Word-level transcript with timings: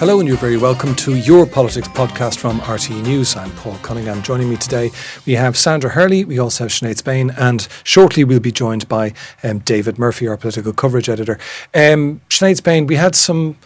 Hello, 0.00 0.18
and 0.18 0.26
you're 0.26 0.38
very 0.38 0.56
welcome 0.56 0.94
to 0.94 1.14
your 1.14 1.44
politics 1.44 1.86
podcast 1.88 2.38
from 2.38 2.58
RTE 2.60 3.02
News. 3.02 3.36
I'm 3.36 3.50
Paul 3.50 3.76
Cunningham. 3.82 4.22
Joining 4.22 4.48
me 4.48 4.56
today, 4.56 4.90
we 5.26 5.34
have 5.34 5.58
Sandra 5.58 5.90
Hurley, 5.90 6.24
we 6.24 6.38
also 6.38 6.64
have 6.64 6.70
Sinead 6.70 6.96
Spain, 6.96 7.34
and 7.36 7.68
shortly 7.84 8.24
we'll 8.24 8.40
be 8.40 8.50
joined 8.50 8.88
by 8.88 9.12
um, 9.44 9.58
David 9.58 9.98
Murphy, 9.98 10.26
our 10.26 10.38
political 10.38 10.72
coverage 10.72 11.10
editor. 11.10 11.34
Um, 11.74 12.22
Sinead 12.30 12.56
Spain, 12.56 12.86
we 12.86 12.94
had 12.94 13.14
some 13.14 13.58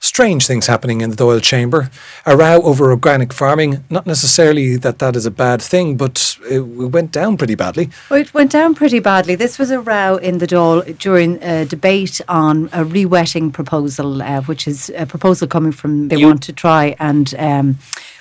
strange 0.00 0.46
things 0.46 0.66
happening 0.66 1.00
in 1.00 1.10
the 1.10 1.16
Dáil 1.16 1.42
chamber. 1.42 1.90
A 2.24 2.36
row 2.36 2.62
over 2.62 2.90
organic 2.90 3.32
farming, 3.32 3.84
not 3.90 4.06
necessarily 4.06 4.76
that 4.76 4.98
that 5.00 5.16
is 5.16 5.26
a 5.26 5.30
bad 5.30 5.60
thing, 5.60 5.96
but 5.96 6.36
it 6.50 6.60
went 6.60 7.12
down 7.12 7.36
pretty 7.36 7.54
badly. 7.54 7.90
Well, 8.10 8.20
it 8.20 8.32
went 8.32 8.52
down 8.52 8.74
pretty 8.74 9.00
badly. 9.00 9.34
This 9.34 9.58
was 9.58 9.70
a 9.70 9.80
row 9.80 10.16
in 10.16 10.38
the 10.38 10.46
Dáil 10.46 10.98
during 10.98 11.42
a 11.42 11.64
debate 11.64 12.20
on 12.28 12.66
a 12.66 12.84
rewetting 12.84 13.52
proposal, 13.52 14.22
uh, 14.22 14.42
which 14.42 14.68
is 14.68 14.90
a 14.96 15.06
proposal 15.06 15.48
coming 15.48 15.72
from 15.72 16.08
they 16.08 16.16
you 16.16 16.26
want 16.26 16.42
to 16.44 16.52
try 16.52 16.94
and. 16.98 17.34
Um, 17.38 17.78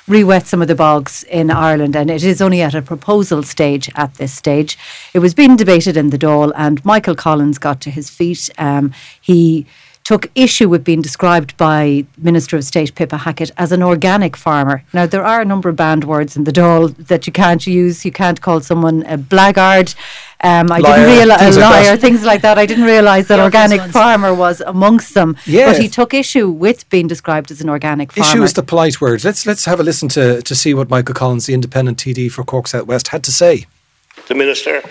rewet 0.07 0.45
some 0.45 0.61
of 0.61 0.69
the 0.69 0.75
bogs 0.75 1.23
in 1.23 1.51
Ireland, 1.51 1.93
and 1.93 2.09
it 2.09 2.23
is 2.23 2.41
only 2.41 2.61
at 2.61 2.73
a 2.73 2.81
proposal 2.81 3.43
stage 3.43 3.91
at 3.95 4.13
this 4.13 4.31
stage. 4.31 4.77
It 5.13 5.19
was 5.19 5.33
being 5.33 5.57
debated 5.57 5.97
in 5.97 6.11
the 6.11 6.17
Dáil, 6.17 6.53
and 6.55 6.83
Michael 6.85 7.13
Collins 7.13 7.57
got 7.57 7.81
to 7.81 7.91
his 7.91 8.09
feet. 8.09 8.49
Um, 8.57 8.93
he 9.19 9.65
took 10.07 10.31
issue 10.35 10.69
with 10.69 10.85
being 10.85 11.01
described 11.01 11.57
by 11.57 12.05
Minister 12.17 12.55
of 12.55 12.63
State 12.63 12.95
Pippa 12.95 13.17
Hackett 13.17 13.51
as 13.57 13.73
an 13.73 13.83
organic 13.83 14.37
farmer. 14.37 14.81
Now, 14.93 15.05
there 15.05 15.25
are 15.25 15.41
a 15.41 15.43
number 15.43 15.67
of 15.67 15.75
banned 15.75 16.05
words 16.05 16.37
in 16.37 16.45
the 16.45 16.53
Dáil 16.53 16.95
that 17.07 17.27
you 17.27 17.33
can't 17.33 17.67
use. 17.67 18.05
You 18.05 18.13
can't 18.13 18.39
call 18.39 18.61
someone 18.61 19.03
a 19.03 19.17
blackguard. 19.17 19.93
Um, 20.39 20.71
I 20.71 20.77
liar, 20.77 20.95
didn't 20.95 21.17
realize 21.17 21.57
a 21.57 21.59
liar, 21.59 21.91
like 21.91 21.99
things 21.99 22.23
like 22.23 22.41
that. 22.43 22.57
I 22.57 22.65
didn't 22.65 22.85
realise 22.85 23.27
that 23.27 23.41
organic 23.41 23.81
farmer 23.91 24.33
was 24.33 24.61
amongst 24.61 25.13
them. 25.13 25.35
Yeah. 25.45 25.73
But 25.73 25.81
he 25.81 25.89
took 25.89 26.13
issue 26.13 26.47
with 26.49 26.89
being 26.89 27.07
described 27.07 27.51
as 27.51 27.59
an 27.59 27.67
organic 27.69 28.13
farmer. 28.13 28.29
Issue 28.29 28.43
is 28.43 28.53
the 28.53 28.63
polite 28.63 29.01
word. 29.01 29.25
Let's 29.25 29.45
let's 29.45 29.65
have 29.65 29.81
a 29.81 29.83
listen 29.83 30.07
to 30.09 30.41
to 30.41 30.55
see 30.55 30.73
what 30.73 30.89
Michael 30.89 31.15
Collins, 31.15 31.47
the 31.47 31.53
independent 31.53 31.97
TD 31.97 32.31
for 32.31 32.45
Cork 32.45 32.69
South 32.69 32.87
West, 32.87 33.09
had 33.09 33.25
to 33.25 33.33
say. 33.33 33.65
The 34.29 34.35
minister 34.35 34.81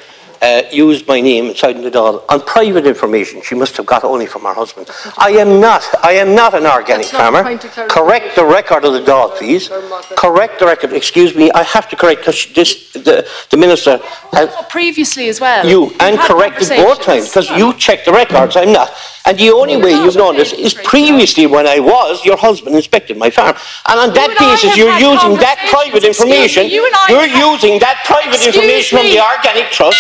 uh, 0.43 0.63
used 0.73 1.07
my 1.07 1.21
name 1.21 1.47
inside 1.47 1.75
the 1.75 1.91
Dáil 1.91 2.25
on 2.29 2.41
private 2.43 2.87
information 2.87 3.43
she 3.43 3.55
must 3.55 3.77
have 3.77 3.87
got 3.87 4.05
only 4.05 4.27
from 4.27 4.43
her 4.43 4.55
husband. 4.55 4.89
I 5.19 5.31
am 5.31 5.61
not, 5.61 5.83
I 6.05 6.13
am 6.13 6.35
not 6.35 6.55
an 6.55 6.67
organic 6.67 7.07
farmer. 7.07 7.43
Correct 7.89 8.37
the 8.37 8.45
record 8.45 8.85
of 8.85 8.93
the 8.93 9.01
Dáil, 9.01 9.37
please. 9.37 9.69
Correct 10.17 10.59
the 10.59 10.67
record. 10.67 10.93
Excuse 10.93 11.35
me, 11.35 11.51
I 11.53 11.63
have 11.63 11.89
to 11.91 11.97
correct 11.97 12.21
because 12.21 12.47
this 12.55 12.93
the, 12.93 13.29
the 13.51 13.57
minister 13.57 14.01
has, 14.33 14.55
previously 14.69 15.29
as 15.29 15.41
well. 15.41 15.67
You 15.67 15.93
and 16.01 16.19
corrected 16.19 16.69
both 16.69 17.03
times 17.03 17.29
because 17.29 17.51
you 17.51 17.73
checked 17.75 18.07
the 18.07 18.13
records. 18.13 18.57
I'm 18.57 18.73
not. 18.73 18.91
And 19.27 19.37
the 19.37 19.51
only 19.51 19.77
way 19.77 19.91
you've 19.91 20.15
known 20.15 20.37
this 20.37 20.53
is 20.53 20.73
previously 20.73 21.47
when 21.47 21.67
I 21.67 21.81
was, 21.81 22.25
your 22.25 22.37
husband 22.37 22.77
inspected 22.77 23.17
my 23.19 23.29
farm. 23.31 23.57
And 23.91 23.99
on 23.99 24.15
that 24.15 24.31
basis, 24.39 24.79
you're 24.79 24.95
using 25.03 25.35
that 25.43 25.59
private 25.67 26.05
information. 26.07 26.71
You 26.71 26.87
you're 27.11 27.27
using 27.27 27.83
that 27.83 28.07
private 28.07 28.39
information 28.39 28.99
from 28.99 29.07
the 29.11 29.19
Organic 29.19 29.75
Trust 29.75 29.99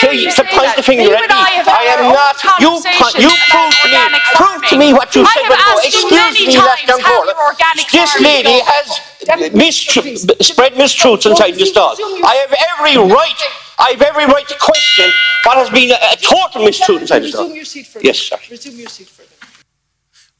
to, 0.00 0.14
to 0.14 0.42
point 0.54 0.72
the 0.78 0.82
finger 0.86 1.10
at 1.10 1.26
me. 1.26 1.42
I 1.66 1.90
am 1.98 2.14
not. 2.14 2.38
You, 2.62 2.78
you 3.18 3.30
prove 3.50 3.74
to 3.82 3.88
me, 3.90 3.98
prove 4.38 4.62
to 4.70 4.76
me 4.78 4.88
what 4.94 5.10
you 5.18 5.26
said 5.26 5.46
before. 5.50 5.82
Excuse 5.82 6.06
me, 6.06 6.54
Leas-Cheann 6.54 6.86
Comhairle. 6.86 7.34
This 7.90 8.14
lady 8.22 8.62
has 8.62 8.86
mistru- 9.50 10.14
spread 10.42 10.74
mistruths 10.74 11.26
inside 11.26 11.54
this 11.58 11.72
Dáil. 11.72 11.98
I 12.22 12.34
have 12.46 12.52
every 12.78 12.94
right 13.10 13.40
I 13.82 13.90
have 13.90 14.02
every 14.02 14.26
right 14.26 14.46
to 14.46 14.56
question 14.60 15.10
what 15.44 15.56
has 15.56 15.70
been 15.70 15.90
a, 15.90 15.94
a 15.94 16.16
total 16.16 16.66
mistruth 16.66 17.00
inside 17.00 17.20
this 17.20 17.34
Dáil. 17.34 18.02
Yes, 18.02 18.18
sir. 18.18 18.36
Resume 18.48 18.76
your 18.76 18.88
seat 18.88 19.08
for 19.08 19.24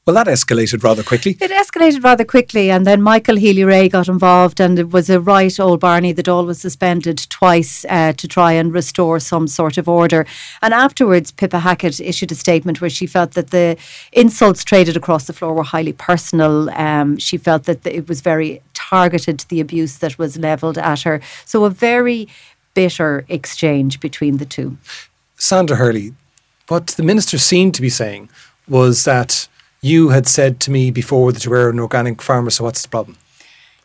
well, 0.04 0.14
that 0.14 0.26
escalated 0.26 0.82
rather 0.82 1.04
quickly. 1.04 1.36
It 1.40 1.52
escalated 1.52 2.02
rather 2.02 2.24
quickly, 2.24 2.72
and 2.72 2.84
then 2.84 3.00
Michael 3.02 3.36
Healy-Rae 3.36 3.88
got 3.88 4.08
involved, 4.08 4.58
and 4.58 4.76
it 4.76 4.90
was 4.90 5.08
a 5.08 5.20
right 5.20 5.60
old 5.60 5.78
Barney. 5.78 6.10
The 6.10 6.24
Dáil 6.24 6.44
was 6.44 6.60
suspended 6.60 7.18
twice 7.30 7.86
uh, 7.88 8.12
to 8.14 8.26
try 8.26 8.50
and 8.50 8.74
restore 8.74 9.20
some 9.20 9.46
sort 9.46 9.78
of 9.78 9.88
order. 9.88 10.26
And 10.60 10.74
afterwards, 10.74 11.30
Pippa 11.30 11.60
Hackett 11.60 12.00
issued 12.00 12.32
a 12.32 12.34
statement 12.34 12.80
where 12.80 12.90
she 12.90 13.06
felt 13.06 13.34
that 13.34 13.50
the 13.50 13.76
insults 14.10 14.64
traded 14.64 14.96
across 14.96 15.28
the 15.28 15.32
floor 15.32 15.54
were 15.54 15.62
highly 15.62 15.92
personal. 15.92 16.68
Um, 16.70 17.16
she 17.18 17.36
felt 17.36 17.62
that 17.66 17.86
it 17.86 18.08
was 18.08 18.22
very 18.22 18.60
targeted, 18.74 19.44
the 19.50 19.60
abuse 19.60 19.98
that 19.98 20.18
was 20.18 20.36
levelled 20.36 20.78
at 20.78 21.02
her. 21.02 21.20
So, 21.44 21.64
a 21.64 21.70
very 21.70 22.26
bitter 22.74 23.24
exchange 23.28 24.00
between 24.00 24.38
the 24.38 24.46
two. 24.46 24.76
Sandra 25.36 25.76
Hurley, 25.76 26.14
what 26.68 26.88
the 26.88 27.02
minister 27.02 27.38
seemed 27.38 27.74
to 27.74 27.82
be 27.82 27.90
saying 27.90 28.30
was 28.68 29.04
that 29.04 29.48
you 29.80 30.10
had 30.10 30.26
said 30.26 30.60
to 30.60 30.70
me 30.70 30.90
before 30.90 31.32
that 31.32 31.44
you 31.44 31.50
were 31.50 31.70
an 31.70 31.80
organic 31.80 32.22
farmer, 32.22 32.50
so 32.50 32.64
what's 32.64 32.82
the 32.82 32.88
problem? 32.88 33.16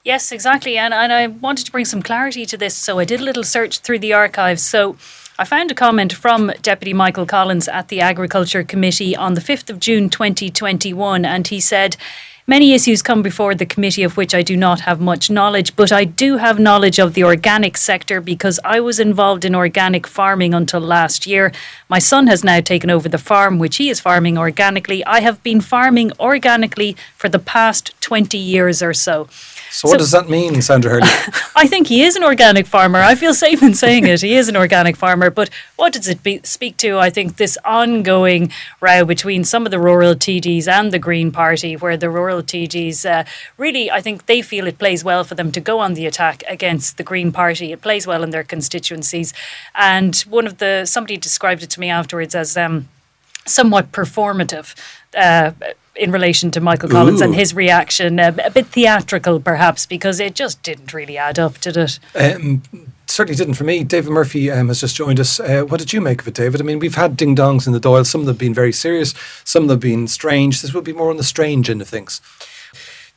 Yes, 0.04 0.32
exactly. 0.32 0.78
And, 0.78 0.94
and 0.94 1.12
I 1.12 1.28
wanted 1.28 1.66
to 1.66 1.72
bring 1.72 1.84
some 1.84 2.02
clarity 2.02 2.46
to 2.46 2.56
this. 2.56 2.76
So 2.76 2.98
I 3.00 3.04
did 3.04 3.20
a 3.20 3.24
little 3.24 3.44
search 3.44 3.80
through 3.80 4.00
the 4.00 4.14
archives. 4.14 4.62
So 4.62 4.96
I 5.38 5.44
found 5.44 5.70
a 5.70 5.76
comment 5.76 6.14
from 6.14 6.52
Deputy 6.62 6.94
Michael 6.94 7.26
Collins 7.26 7.68
at 7.68 7.90
the 7.90 8.00
Agriculture 8.00 8.64
Committee 8.64 9.18
on 9.18 9.34
the 9.34 9.42
5th 9.42 9.70
of 9.70 9.80
June 9.80 10.10
2021. 10.10 11.26
And 11.26 11.48
he 11.48 11.60
said, 11.60 11.98
Many 12.50 12.74
issues 12.74 13.02
come 13.02 13.22
before 13.22 13.56
the 13.56 13.66
committee 13.66 14.04
of 14.04 14.16
which 14.16 14.34
I 14.34 14.42
do 14.42 14.56
not 14.56 14.80
have 14.80 15.02
much 15.02 15.30
knowledge, 15.30 15.76
but 15.76 15.92
I 15.92 16.06
do 16.06 16.38
have 16.38 16.60
knowledge 16.60 16.98
of 16.98 17.14
the 17.14 17.26
organic 17.26 17.76
sector 17.76 18.22
because 18.22 18.58
I 18.64 18.80
was 18.80 19.02
involved 19.02 19.44
in 19.44 19.54
organic 19.54 20.08
farming 20.08 20.54
until 20.54 20.80
last 20.80 21.28
year. 21.28 21.52
My 21.90 22.00
son 22.00 22.28
has 22.28 22.46
now 22.46 22.62
taken 22.62 22.90
over 22.90 23.10
the 23.10 23.18
farm, 23.18 23.60
which 23.60 23.76
he 23.76 23.90
is 23.90 24.00
farming 24.00 24.38
organically. 24.38 25.04
I 25.04 25.20
have 25.20 25.44
been 25.44 25.60
farming 25.60 26.14
organically 26.22 26.96
for 27.18 27.28
the 27.28 27.38
past 27.38 27.94
20 28.00 28.38
years 28.38 28.82
or 28.82 28.94
so. 28.94 29.28
So, 29.70 29.88
what 29.88 29.94
so, 29.94 29.98
does 29.98 30.12
that 30.12 30.30
mean, 30.30 30.62
Sandra 30.62 30.92
Hurley? 30.92 31.08
I 31.56 31.68
think 31.68 31.88
he 31.88 32.04
is 32.04 32.16
an 32.16 32.24
organic 32.24 32.66
farmer. 32.66 33.00
I 33.00 33.16
feel 33.16 33.34
safe 33.34 33.62
in 33.62 33.74
saying 33.74 34.06
it. 34.08 34.22
He 34.22 34.36
is 34.36 34.50
an 34.50 34.56
organic 34.56 34.96
farmer. 34.96 35.30
But 35.30 35.50
what 35.76 35.94
does 35.94 36.08
it 36.08 36.24
be, 36.24 36.40
speak 36.44 36.78
to? 36.78 36.98
I 36.98 37.10
think 37.10 37.38
this 37.38 37.58
ongoing 37.66 38.52
row 38.80 39.06
between 39.06 39.44
some 39.44 39.66
of 39.66 39.72
the 39.72 39.80
rural 39.80 40.16
TDs 40.16 40.68
and 40.68 40.92
the 40.92 41.00
Green 41.00 41.32
Party, 41.32 41.76
where 41.76 41.98
the 41.98 42.10
rural 42.10 42.42
TDs 42.42 43.10
uh, 43.10 43.24
really, 43.58 43.92
I 43.92 44.02
think 44.02 44.26
they 44.26 44.42
feel 44.42 44.68
it 44.68 44.80
plays 44.80 45.04
well 45.04 45.24
for 45.24 45.36
them 45.36 45.52
to 45.52 45.60
go 45.60 45.80
on 45.80 45.94
the 45.94 46.06
attack 46.06 46.44
against 46.48 46.98
the 46.98 47.04
Green 47.04 47.32
Party. 47.32 47.72
It 47.72 47.82
plays 47.82 48.08
well 48.08 48.24
in 48.24 48.30
their 48.30 48.44
constituencies. 48.44 49.34
And 49.76 50.16
one 50.30 50.48
of 50.48 50.60
the, 50.60 50.86
somebody 50.86 51.18
described 51.18 51.64
it 51.64 51.70
to 51.72 51.80
me 51.80 51.90
afterwards 51.90 52.36
as 52.36 52.56
um, 52.56 52.88
somewhat 53.46 53.92
performative. 53.92 54.76
Uh, 55.16 55.52
in 56.00 56.12
relation 56.12 56.52
to 56.52 56.62
Michael 56.62 56.90
Collins 56.90 57.22
Ooh. 57.22 57.26
and 57.26 57.36
his 57.36 57.54
reaction, 57.54 58.20
a, 58.20 58.36
a, 58.44 58.52
bit 58.52 58.68
theatrical 58.68 59.40
perhaps, 59.40 59.86
because 59.86 60.20
it 60.20 60.36
just 60.36 60.62
didn't 60.64 60.94
really 60.94 61.18
add 61.18 61.40
up, 61.40 61.60
did 61.60 61.78
it? 61.78 62.00
Um, 62.16 62.62
certainly 63.08 63.36
didn't 63.36 63.56
for 63.56 63.64
me. 63.64 63.84
David 63.84 64.12
Murphy 64.12 64.52
um, 64.52 64.68
has 64.68 64.82
just 64.82 64.96
joined 64.96 65.20
us. 65.20 65.40
Uh, 65.40 65.64
what 65.64 65.80
did 65.80 65.94
you 65.94 66.02
make 66.02 66.22
of 66.22 66.28
it, 66.28 66.34
David? 66.34 66.62
I 66.62 66.64
mean, 66.64 66.80
we've 66.80 66.96
had 66.96 67.18
ding 67.18 67.36
dongs 67.36 67.68
in 67.68 67.74
the 67.74 67.80
Dáil. 67.80 68.06
Some 68.06 68.22
of 68.22 68.28
them 68.28 68.36
have 68.36 68.40
been 68.40 68.54
very 68.54 68.74
serious, 68.74 69.14
some 69.44 69.64
of 69.64 69.70
them 69.70 69.76
have 69.76 69.82
been 69.82 70.08
strange. 70.08 70.62
This 70.62 70.74
will 70.74 70.82
be 70.82 70.94
more 70.94 71.10
on 71.10 71.18
the 71.18 71.24
strange 71.24 71.70
end 71.70 71.82
of 71.82 71.88
things. 71.88 72.22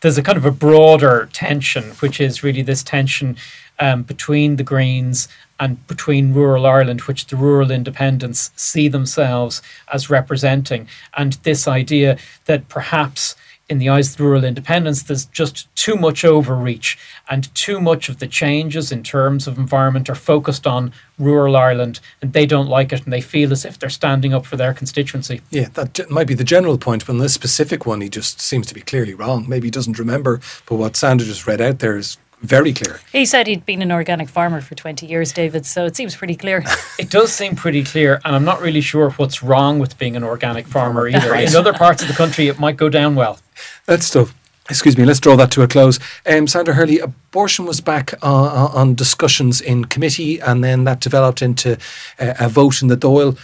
There's 0.01 0.17
a 0.17 0.23
kind 0.23 0.39
of 0.39 0.47
a 0.47 0.51
broader 0.51 1.29
tension, 1.33 1.91
which 2.01 2.21
is 2.21 2.43
really 2.43 2.63
this 2.63 2.83
tension 2.83 3.37
um, 3.81 4.03
between 4.03 4.57
the 4.57 4.63
Greens 4.63 5.29
and 5.59 5.85
between 5.87 6.33
rural 6.33 6.67
Ireland, 6.67 7.03
which 7.03 7.27
the 7.27 7.37
rural 7.37 7.71
independents 7.71 8.51
see 8.57 8.89
themselves 8.89 9.63
as 9.93 10.11
representing, 10.11 10.89
and 11.17 11.35
this 11.43 11.67
idea 11.67 12.17
that 12.47 12.69
perhaps 12.69 13.35
in 13.71 13.79
the 13.79 13.89
eyes 13.89 14.11
of 14.11 14.17
the 14.17 14.25
rural 14.25 14.45
independents, 14.45 15.05
there's 15.05 15.27
just 15.27 15.73
too 15.77 15.95
much 15.95 16.25
overreach 16.25 16.99
and 17.31 17.55
too 17.55 17.81
much 17.81 18.09
of 18.09 18.19
the 18.19 18.27
changes 18.27 18.91
in 18.91 19.05
terms 19.05 19.47
of 19.47 19.59
environment 19.59 20.11
are 20.11 20.17
focused 20.17 20.67
on 20.67 20.93
rural 21.21 21.57
Ireland 21.57 22.01
and 22.21 22.33
they 22.33 22.47
don't 22.47 22.67
like 22.67 22.93
it 22.93 23.05
and 23.05 23.13
they 23.13 23.21
feel 23.21 23.53
as 23.53 23.65
if 23.65 23.79
they're 23.79 23.89
standing 23.89 24.35
up 24.35 24.45
for 24.45 24.57
their 24.57 24.75
constituency. 24.75 25.41
Yeah, 25.51 25.69
that 25.75 26.11
might 26.11 26.27
be 26.27 26.35
the 26.35 26.43
general 26.43 26.79
point, 26.79 27.07
but 27.07 27.13
on 27.13 27.19
this 27.19 27.33
specific 27.33 27.87
one, 27.87 28.01
he 28.01 28.09
just 28.09 28.41
seems 28.41 28.67
to 28.67 28.75
be 28.75 28.81
clearly 28.81 29.15
wrong. 29.15 29.49
Maybe 29.49 29.69
he 29.69 29.71
doesn't 29.71 30.01
remember, 30.01 30.41
but 30.67 30.75
what 30.75 30.97
Sandra 30.97 31.25
just 31.25 31.47
read 31.47 31.61
out 31.61 31.79
there 31.79 31.97
is 31.97 32.19
very 32.43 32.73
clear. 32.73 33.01
He 33.13 33.27
said 33.27 33.47
he'd 33.47 33.67
been 33.67 33.83
an 33.83 33.93
organic 33.93 34.29
farmer 34.29 34.61
for 34.61 34.75
20 34.75 35.07
years, 35.07 35.33
David, 35.33 35.67
so 35.67 35.85
it 35.85 35.97
seems 35.97 36.17
pretty 36.17 36.37
clear. 36.37 36.65
it 36.99 37.11
does 37.11 37.33
seem 37.33 37.55
pretty 37.55 37.85
clear, 37.85 38.21
and 38.25 38.35
I'm 38.35 38.45
not 38.45 38.61
really 38.61 38.81
sure 38.81 39.11
what's 39.11 39.43
wrong 39.43 39.79
with 39.79 39.99
being 39.99 40.17
an 40.17 40.25
organic 40.25 40.67
farmer 40.67 41.07
either. 41.07 41.31
right. 41.31 41.49
In 41.49 41.57
other 41.57 41.73
parts 41.73 42.03
of 42.03 42.09
the 42.09 42.15
country, 42.15 42.49
it 42.49 42.59
might 42.59 42.77
go 42.77 42.89
down 42.89 43.15
well. 43.15 43.39
That's 43.87 44.09
tough. 44.09 44.35
Excuse 44.71 44.97
me, 44.97 45.05
let's 45.05 45.19
draw 45.19 45.35
that 45.37 45.51
to 45.53 45.63
a 45.63 45.69
close. 45.69 45.99
Um, 46.25 46.47
Sandra 46.47 46.75
Hurley, 46.75 47.01
abortion 47.01 47.67
was 47.67 47.81
back 47.81 48.15
uh, 48.23 48.71
on 48.73 48.95
discussions 48.95 49.61
in 49.61 49.87
committee 49.87 50.39
and 50.39 50.63
then 50.63 50.85
that 50.85 51.01
developed 51.01 51.43
into 51.43 51.77
uh, 52.21 52.35
a 52.39 52.49
vote 52.49 52.81
in 52.81 52.87
the 52.87 52.97
Dáil. 52.97 53.37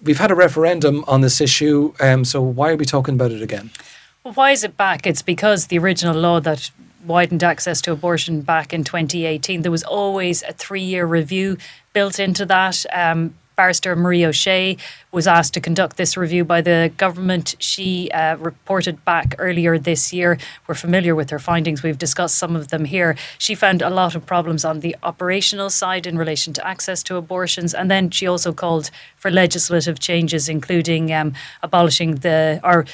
We've 0.00 0.18
had 0.18 0.30
a 0.30 0.36
referendum 0.36 1.04
on 1.08 1.22
this 1.22 1.40
issue, 1.40 1.92
um, 1.98 2.24
so 2.24 2.40
why 2.40 2.70
are 2.70 2.76
we 2.76 2.84
talking 2.84 3.14
about 3.14 3.32
it 3.32 3.42
again? 3.42 3.70
Well, 4.22 4.32
why 4.34 4.52
is 4.52 4.62
it 4.62 4.76
back? 4.76 5.08
It's 5.08 5.22
because 5.22 5.66
the 5.66 5.78
original 5.78 6.16
law 6.16 6.38
that 6.40 6.70
widened 7.04 7.42
access 7.42 7.80
to 7.82 7.92
abortion 7.92 8.42
back 8.42 8.72
in 8.72 8.84
2018, 8.84 9.62
there 9.62 9.70
was 9.70 9.84
always 9.84 10.42
a 10.42 10.52
three 10.52 10.82
year 10.82 11.06
review 11.06 11.56
built 11.92 12.18
into 12.18 12.46
that. 12.46 12.84
Um, 12.92 13.34
Barrister 13.60 13.94
Marie 13.94 14.24
O'Shea 14.24 14.78
was 15.12 15.26
asked 15.26 15.52
to 15.52 15.60
conduct 15.60 15.98
this 15.98 16.16
review 16.16 16.46
by 16.46 16.62
the 16.62 16.90
government. 16.96 17.56
She 17.58 18.10
uh, 18.10 18.36
reported 18.38 19.04
back 19.04 19.34
earlier 19.38 19.78
this 19.78 20.14
year. 20.14 20.38
We're 20.66 20.74
familiar 20.74 21.14
with 21.14 21.28
her 21.28 21.38
findings. 21.38 21.82
We've 21.82 21.98
discussed 21.98 22.38
some 22.38 22.56
of 22.56 22.68
them 22.68 22.86
here. 22.86 23.16
She 23.36 23.54
found 23.54 23.82
a 23.82 23.90
lot 23.90 24.14
of 24.14 24.24
problems 24.24 24.64
on 24.64 24.80
the 24.80 24.96
operational 25.02 25.68
side 25.68 26.06
in 26.06 26.16
relation 26.16 26.54
to 26.54 26.66
access 26.66 27.02
to 27.02 27.16
abortions. 27.16 27.74
And 27.74 27.90
then 27.90 28.08
she 28.08 28.26
also 28.26 28.54
called 28.54 28.90
for 29.16 29.30
legislative 29.30 29.98
changes, 29.98 30.48
including 30.48 31.12
um, 31.12 31.34
abolishing 31.62 32.14
the 32.14 32.60
or 32.64 32.86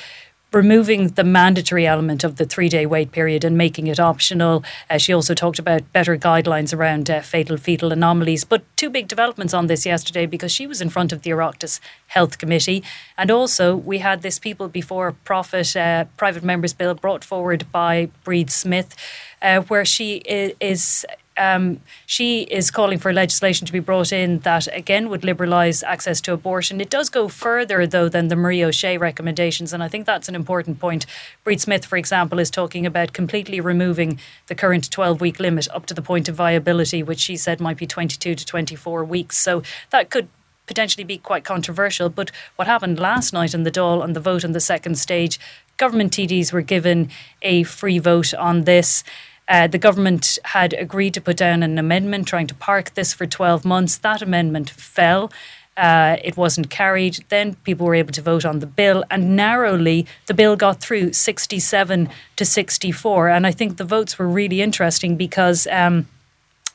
removing 0.57 1.09
the 1.09 1.23
mandatory 1.23 1.87
element 1.87 2.25
of 2.25 2.37
the 2.37 2.47
three 2.47 2.71
day 2.71 2.87
wait 2.87 3.13
period 3.13 3.45
and 3.45 3.59
making 3.59 3.87
it 3.87 4.01
optional. 4.01 4.65
Uh, 4.89 4.97
she 4.97 5.13
also 5.13 5.35
talked 5.35 5.59
about 5.59 5.93
better 5.93 6.17
guidelines 6.17 6.75
around 6.75 7.11
uh, 7.11 7.21
fatal 7.21 7.59
fetal 7.59 7.93
anomalies. 7.93 8.43
But 8.45 8.65
two 8.77 8.89
big 8.89 9.07
developments 9.07 9.53
on 9.53 9.67
this 9.67 9.85
yesterday 9.85 10.25
because 10.25 10.51
she 10.51 10.67
was 10.67 10.81
in 10.81 10.89
front 10.89 11.13
of 11.13 11.23
the 11.23 11.31
Oireachtas 11.31 11.79
Health 12.07 12.39
Committee. 12.39 12.83
And 13.19 13.31
also, 13.31 13.77
we 13.77 13.99
had 13.99 14.23
this 14.23 14.39
People 14.39 14.69
Before 14.69 15.13
Profit 15.25 15.77
uh, 15.77 16.07
private 16.17 16.43
members 16.43 16.73
bill 16.73 16.95
brought 16.95 17.23
forward 17.23 17.67
by 17.71 18.09
Bríd 18.25 18.49
Smith, 18.49 18.97
uh, 19.43 19.61
where 19.61 19.85
she 19.85 20.23
is 20.61 21.05
um, 21.39 21.81
she 22.07 22.43
is 22.43 22.71
calling 22.71 22.99
for 22.99 23.13
legislation 23.13 23.67
to 23.67 23.73
be 23.73 23.79
brought 23.79 24.13
in 24.13 24.41
that 24.41 24.67
again 24.75 25.09
would 25.09 25.23
liberalise 25.23 25.83
access 25.83 26.21
to 26.23 26.33
abortion. 26.33 26.81
It 26.81 26.91
does 26.91 27.09
go 27.09 27.29
further 27.29 27.87
though 27.87 28.09
than 28.09 28.29
the 28.29 28.37
Marie 28.37 28.65
O'Shea 28.65 28.99
recommendations, 28.99 29.73
and 29.73 29.83
I 29.83 29.89
think 29.89 30.07
that's 30.07 30.29
an 30.29 30.35
important 30.35 30.81
point. 30.81 31.07
Bríd 31.45 31.61
Smith, 31.61 31.85
for 31.85 31.97
example, 31.97 32.39
is 32.39 32.51
talking 32.51 32.87
about 32.87 33.13
completely 33.13 33.61
removing 33.61 34.19
the 34.47 34.55
current 34.55 34.91
12 34.91 35.21
week 35.21 35.41
limit 35.41 35.69
up 35.73 35.87
to 35.87 35.95
the 35.95 36.03
point 36.03 36.29
of 36.29 36.35
viability, 36.35 37.03
which 37.03 37.21
she 37.21 37.37
said 37.37 37.61
might 37.61 37.77
be 37.77 37.87
22 37.87 38.35
to 38.35 38.47
24 38.47 39.05
weeks. 39.05 39.39
So 39.39 39.63
that 39.91 40.11
could 40.11 40.29
potentially 40.67 41.05
be 41.05 41.19
quite 41.19 41.45
controversial. 41.45 42.09
But 42.09 42.31
what 42.57 42.67
happened 42.67 42.99
last 42.99 43.33
night 43.33 43.55
in 43.55 43.63
the 43.63 43.71
Dáil 43.71 44.03
on 44.03 44.13
the 44.13 44.21
vote 44.21 44.45
on 44.45 44.53
the 44.53 44.61
second 44.61 44.97
stage, 44.97 45.39
government 45.77 46.13
TDs 46.13 46.53
were 46.53 46.63
given 46.63 47.11
a 47.43 47.63
free 47.65 47.99
vote 47.99 48.35
on 48.35 48.65
this. 48.65 49.05
Uh, 49.49 49.67
the 49.67 49.79
government 49.79 50.39
had 50.45 50.73
agreed 50.73 51.15
to 51.15 51.21
put 51.21 51.37
down 51.37 51.63
an 51.63 51.79
amendment 51.79 52.27
trying 52.27 52.47
to 52.49 52.55
park 52.55 52.95
this 52.95 53.13
for 53.13 53.27
12 53.27 53.65
months. 53.65 53.97
That 53.97 54.23
amendment 54.23 54.71
fell. 54.71 55.31
Uh, 55.77 56.17
it 56.25 56.37
wasn't 56.37 56.71
carried. 56.71 57.25
Then 57.29 57.55
people 57.57 57.87
were 57.87 57.95
able 57.95 58.13
to 58.13 58.23
vote 58.23 58.45
on 58.45 58.61
the 58.61 58.67
bill, 58.67 59.05
and 59.11 59.37
narrowly, 59.37 60.07
the 60.27 60.35
bill 60.35 60.57
got 60.57 60.81
through 60.81 61.13
67 61.13 62.09
to 62.37 62.45
64. 62.45 63.29
And 63.29 63.47
I 63.47 63.53
think 63.53 63.77
the 63.77 63.85
votes 63.85 64.19
were 64.19 64.29
really 64.29 64.63
interesting 64.63 65.17
because. 65.17 65.67
Um, 65.71 66.07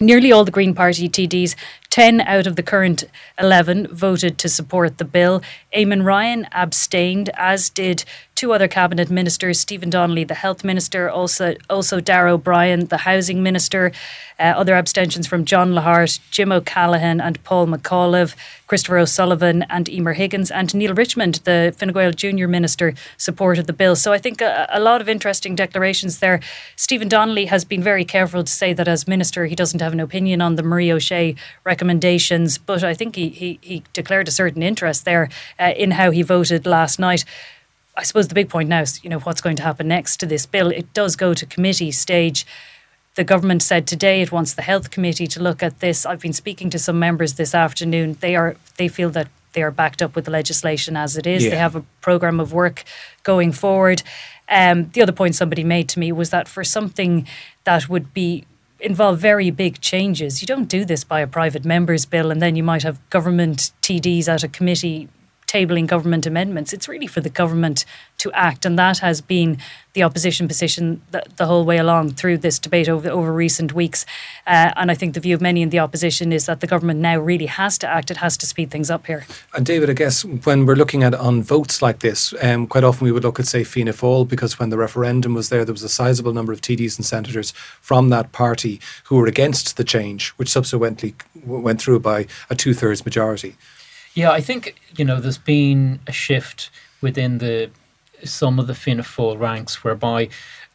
Nearly 0.03 0.31
all 0.31 0.43
the 0.43 0.49
Green 0.49 0.73
Party 0.73 1.07
TDs, 1.07 1.53
10 1.91 2.21
out 2.21 2.47
of 2.47 2.55
the 2.55 2.63
current 2.63 3.03
11, 3.37 3.87
voted 3.87 4.37
to 4.39 4.49
support 4.49 4.97
the 4.97 5.05
bill. 5.05 5.41
Eamon 5.75 6.03
Ryan 6.03 6.47
abstained, 6.53 7.29
as 7.35 7.69
did 7.69 8.05
two 8.41 8.53
other 8.53 8.67
cabinet 8.67 9.11
ministers, 9.11 9.59
Stephen 9.59 9.91
Donnelly, 9.91 10.23
the 10.23 10.33
health 10.33 10.63
minister, 10.63 11.07
also 11.07 11.53
also 11.69 11.99
Darragh 11.99 12.33
O'Brien, 12.33 12.87
the 12.87 12.97
housing 12.97 13.43
minister. 13.43 13.91
Uh, 14.39 14.55
other 14.57 14.73
abstentions 14.73 15.27
from 15.27 15.45
John 15.45 15.73
Lahart, 15.73 16.19
Jim 16.31 16.51
O'Callaghan, 16.51 17.21
and 17.21 17.43
Paul 17.43 17.67
McAuliffe, 17.67 18.35
Christopher 18.65 18.97
O'Sullivan, 18.97 19.61
and 19.69 19.87
Emer 19.87 20.13
Higgins, 20.13 20.49
and 20.49 20.73
Neale 20.73 20.95
Richmond, 20.95 21.35
the 21.43 21.75
Fine 21.77 21.91
Gael 21.91 22.11
junior 22.11 22.47
minister, 22.47 22.95
supported 23.17 23.67
the 23.67 23.73
bill. 23.73 23.95
So 23.95 24.11
I 24.11 24.17
think 24.17 24.41
a, 24.41 24.65
a 24.71 24.79
lot 24.79 25.01
of 25.01 25.07
interesting 25.07 25.53
declarations 25.53 26.17
there. 26.17 26.39
Stephen 26.75 27.07
Donnelly 27.07 27.45
has 27.45 27.63
been 27.63 27.83
very 27.83 28.03
careful 28.03 28.43
to 28.43 28.51
say 28.51 28.73
that 28.73 28.87
as 28.87 29.07
minister 29.07 29.45
he 29.45 29.53
doesn't 29.53 29.81
have 29.81 29.93
an 29.93 29.99
opinion 29.99 30.41
on 30.41 30.55
the 30.55 30.63
Marie 30.63 30.91
O'Shea 30.91 31.35
recommendations, 31.81 32.59
but 32.59 32.83
I 32.83 32.93
think 32.93 33.15
he 33.15 33.29
he, 33.29 33.59
he 33.61 33.83
declared 33.93 34.27
a 34.27 34.31
certain 34.31 34.61
interest 34.61 35.03
there 35.03 35.29
uh, 35.59 35.73
in 35.75 35.91
how 35.91 36.11
he 36.11 36.21
voted 36.21 36.65
last 36.67 36.99
night. 36.99 37.25
I 37.97 38.03
suppose 38.03 38.27
the 38.27 38.35
big 38.35 38.49
point 38.49 38.69
now 38.69 38.81
is, 38.81 39.03
you 39.03 39.09
know, 39.09 39.19
what's 39.19 39.41
going 39.41 39.57
to 39.57 39.63
happen 39.63 39.87
next 39.87 40.17
to 40.17 40.25
this 40.27 40.45
bill. 40.45 40.69
It 40.69 40.93
does 40.93 41.15
go 41.15 41.33
to 41.33 41.45
committee 41.45 41.91
stage. 41.91 42.45
The 43.15 43.23
government 43.23 43.63
said 43.63 43.87
today 43.87 44.21
it 44.21 44.31
wants 44.31 44.53
the 44.53 44.61
health 44.61 44.91
committee 44.91 45.27
to 45.27 45.41
look 45.41 45.63
at 45.63 45.79
this. 45.79 46.05
I've 46.05 46.21
been 46.21 46.33
speaking 46.33 46.69
to 46.69 46.79
some 46.79 46.99
members 46.99 47.33
this 47.33 47.55
afternoon. 47.55 48.17
They 48.19 48.35
are 48.35 48.55
they 48.77 48.87
feel 48.87 49.09
that 49.11 49.27
they 49.53 49.63
are 49.63 49.71
backed 49.71 50.01
up 50.01 50.15
with 50.15 50.25
the 50.25 50.31
legislation 50.31 50.95
as 50.95 51.17
it 51.17 51.25
is. 51.25 51.43
Yeah. 51.43 51.49
They 51.49 51.57
have 51.57 51.75
a 51.75 51.83
program 52.01 52.39
of 52.39 52.53
work 52.53 52.83
going 53.23 53.53
forward. 53.53 54.03
Um, 54.47 54.89
the 54.93 55.01
other 55.01 55.13
point 55.13 55.35
somebody 55.35 55.63
made 55.63 55.89
to 55.89 55.99
me 55.99 56.11
was 56.11 56.29
that 56.29 56.47
for 56.47 56.63
something 56.63 57.27
that 57.63 57.89
would 57.89 58.13
be 58.13 58.45
involve 58.81 59.19
very 59.19 59.51
big 59.51 59.79
changes. 59.79 60.41
You 60.41 60.47
don't 60.47 60.67
do 60.67 60.85
this 60.85 61.03
by 61.03 61.21
a 61.21 61.27
private 61.27 61.65
members 61.65 62.05
bill 62.05 62.31
and 62.31 62.41
then 62.41 62.55
you 62.55 62.63
might 62.63 62.83
have 62.83 62.97
government 63.09 63.71
TDs 63.81 64.27
at 64.27 64.43
a 64.43 64.47
committee 64.47 65.07
tabling 65.51 65.87
government 65.87 66.25
amendments. 66.25 66.71
It's 66.73 66.87
really 66.87 67.07
for 67.07 67.21
the 67.21 67.29
government 67.29 67.85
to 68.19 68.31
act, 68.31 68.65
and 68.65 68.79
that 68.79 68.99
has 68.99 69.19
been 69.21 69.57
the 69.93 70.03
opposition 70.03 70.47
position 70.47 71.01
the, 71.11 71.21
the 71.35 71.45
whole 71.45 71.65
way 71.65 71.77
along 71.77 72.11
through 72.11 72.37
this 72.37 72.57
debate 72.59 72.87
over, 72.87 73.09
over 73.09 73.33
recent 73.33 73.73
weeks. 73.73 74.05
Uh, 74.47 74.71
and 74.77 74.89
I 74.89 74.95
think 74.95 75.13
the 75.13 75.19
view 75.19 75.35
of 75.35 75.41
many 75.41 75.61
in 75.61 75.69
the 75.69 75.79
opposition 75.79 76.31
is 76.31 76.45
that 76.45 76.61
the 76.61 76.67
government 76.67 77.01
now 77.01 77.19
really 77.19 77.47
has 77.47 77.77
to 77.79 77.87
act. 77.87 78.09
It 78.09 78.17
has 78.17 78.37
to 78.37 78.45
speed 78.45 78.71
things 78.71 78.89
up 78.89 79.05
here. 79.07 79.25
And 79.53 79.65
David, 79.65 79.89
I 79.89 79.93
guess 79.93 80.23
when 80.23 80.65
we're 80.65 80.75
looking 80.75 81.03
at 81.03 81.13
on 81.13 81.43
votes 81.43 81.81
like 81.81 81.99
this, 81.99 82.33
um, 82.41 82.67
quite 82.67 82.85
often 82.85 83.03
we 83.03 83.11
would 83.11 83.23
look 83.23 83.39
at 83.39 83.47
say 83.47 83.65
Fianna 83.65 83.91
Fáil 83.91 84.27
because 84.27 84.57
when 84.57 84.69
the 84.69 84.77
referendum 84.77 85.33
was 85.33 85.49
there, 85.49 85.65
there 85.65 85.73
was 85.73 85.83
a 85.83 85.89
sizable 85.89 86.33
number 86.33 86.53
of 86.53 86.61
TDs 86.61 86.97
and 86.97 87.05
senators 87.05 87.51
from 87.81 88.09
that 88.09 88.31
party 88.31 88.79
who 89.05 89.17
were 89.17 89.27
against 89.27 89.75
the 89.75 89.83
change, 89.83 90.29
which 90.31 90.49
subsequently 90.49 91.15
went 91.45 91.81
through 91.81 91.99
by 91.99 92.27
a 92.49 92.55
two 92.55 92.73
thirds 92.73 93.03
majority. 93.03 93.55
Yeah, 94.13 94.31
I 94.31 94.41
think 94.41 94.75
you 94.97 95.05
know 95.05 95.19
there's 95.19 95.37
been 95.37 95.99
a 96.07 96.11
shift 96.11 96.69
within 97.01 97.37
the 97.37 97.69
some 98.23 98.59
of 98.59 98.67
the 98.67 98.75
Fianna 98.75 99.03
ranks 99.37 99.83
whereby 99.83 100.29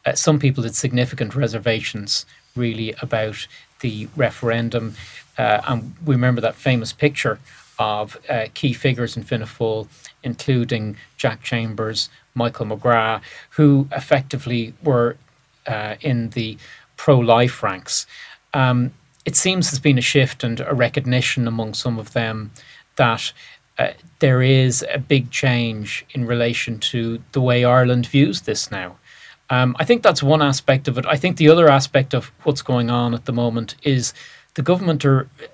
uh, 0.05 0.13
some 0.13 0.39
people 0.39 0.63
had 0.63 0.75
significant 0.75 1.35
reservations 1.35 2.25
really 2.55 2.93
about 3.01 3.47
the 3.81 4.07
referendum, 4.15 4.95
uh, 5.37 5.61
and 5.67 5.95
we 6.05 6.15
remember 6.15 6.41
that 6.41 6.55
famous 6.55 6.91
picture 6.93 7.39
of 7.79 8.17
uh, 8.27 8.47
key 8.55 8.73
figures 8.73 9.15
in 9.15 9.23
Fianna 9.23 9.47
including 10.23 10.97
Jack 11.17 11.43
Chambers, 11.43 12.09
Michael 12.33 12.65
McGrath, 12.65 13.21
who 13.51 13.87
effectively 13.91 14.73
were 14.83 15.15
uh, 15.67 15.95
in 16.01 16.31
the 16.31 16.57
pro-life 16.95 17.61
ranks. 17.61 18.07
Um, 18.55 18.93
it 19.25 19.35
seems 19.35 19.69
there's 19.69 19.79
been 19.79 19.97
a 19.99 20.01
shift 20.01 20.43
and 20.43 20.59
a 20.61 20.73
recognition 20.73 21.47
among 21.47 21.75
some 21.75 21.99
of 21.99 22.13
them 22.13 22.51
that 22.97 23.33
uh, 23.79 23.89
there 24.19 24.41
is 24.41 24.85
a 24.91 24.99
big 24.99 25.31
change 25.31 26.05
in 26.11 26.25
relation 26.25 26.79
to 26.79 27.21
the 27.31 27.41
way 27.41 27.63
Ireland 27.63 28.07
views 28.07 28.41
this 28.41 28.71
now. 28.71 28.97
Um, 29.49 29.75
I 29.79 29.85
think 29.85 30.03
that's 30.03 30.21
one 30.21 30.41
aspect 30.41 30.87
of 30.87 30.97
it. 30.97 31.05
I 31.05 31.15
think 31.15 31.37
the 31.37 31.49
other 31.49 31.69
aspect 31.69 32.13
of 32.13 32.31
what's 32.43 32.61
going 32.61 32.89
on 32.89 33.13
at 33.13 33.25
the 33.25 33.31
moment 33.31 33.75
is 33.83 34.13
the 34.55 34.61
government 34.61 35.05
are 35.05 35.21
uh, 35.21 35.45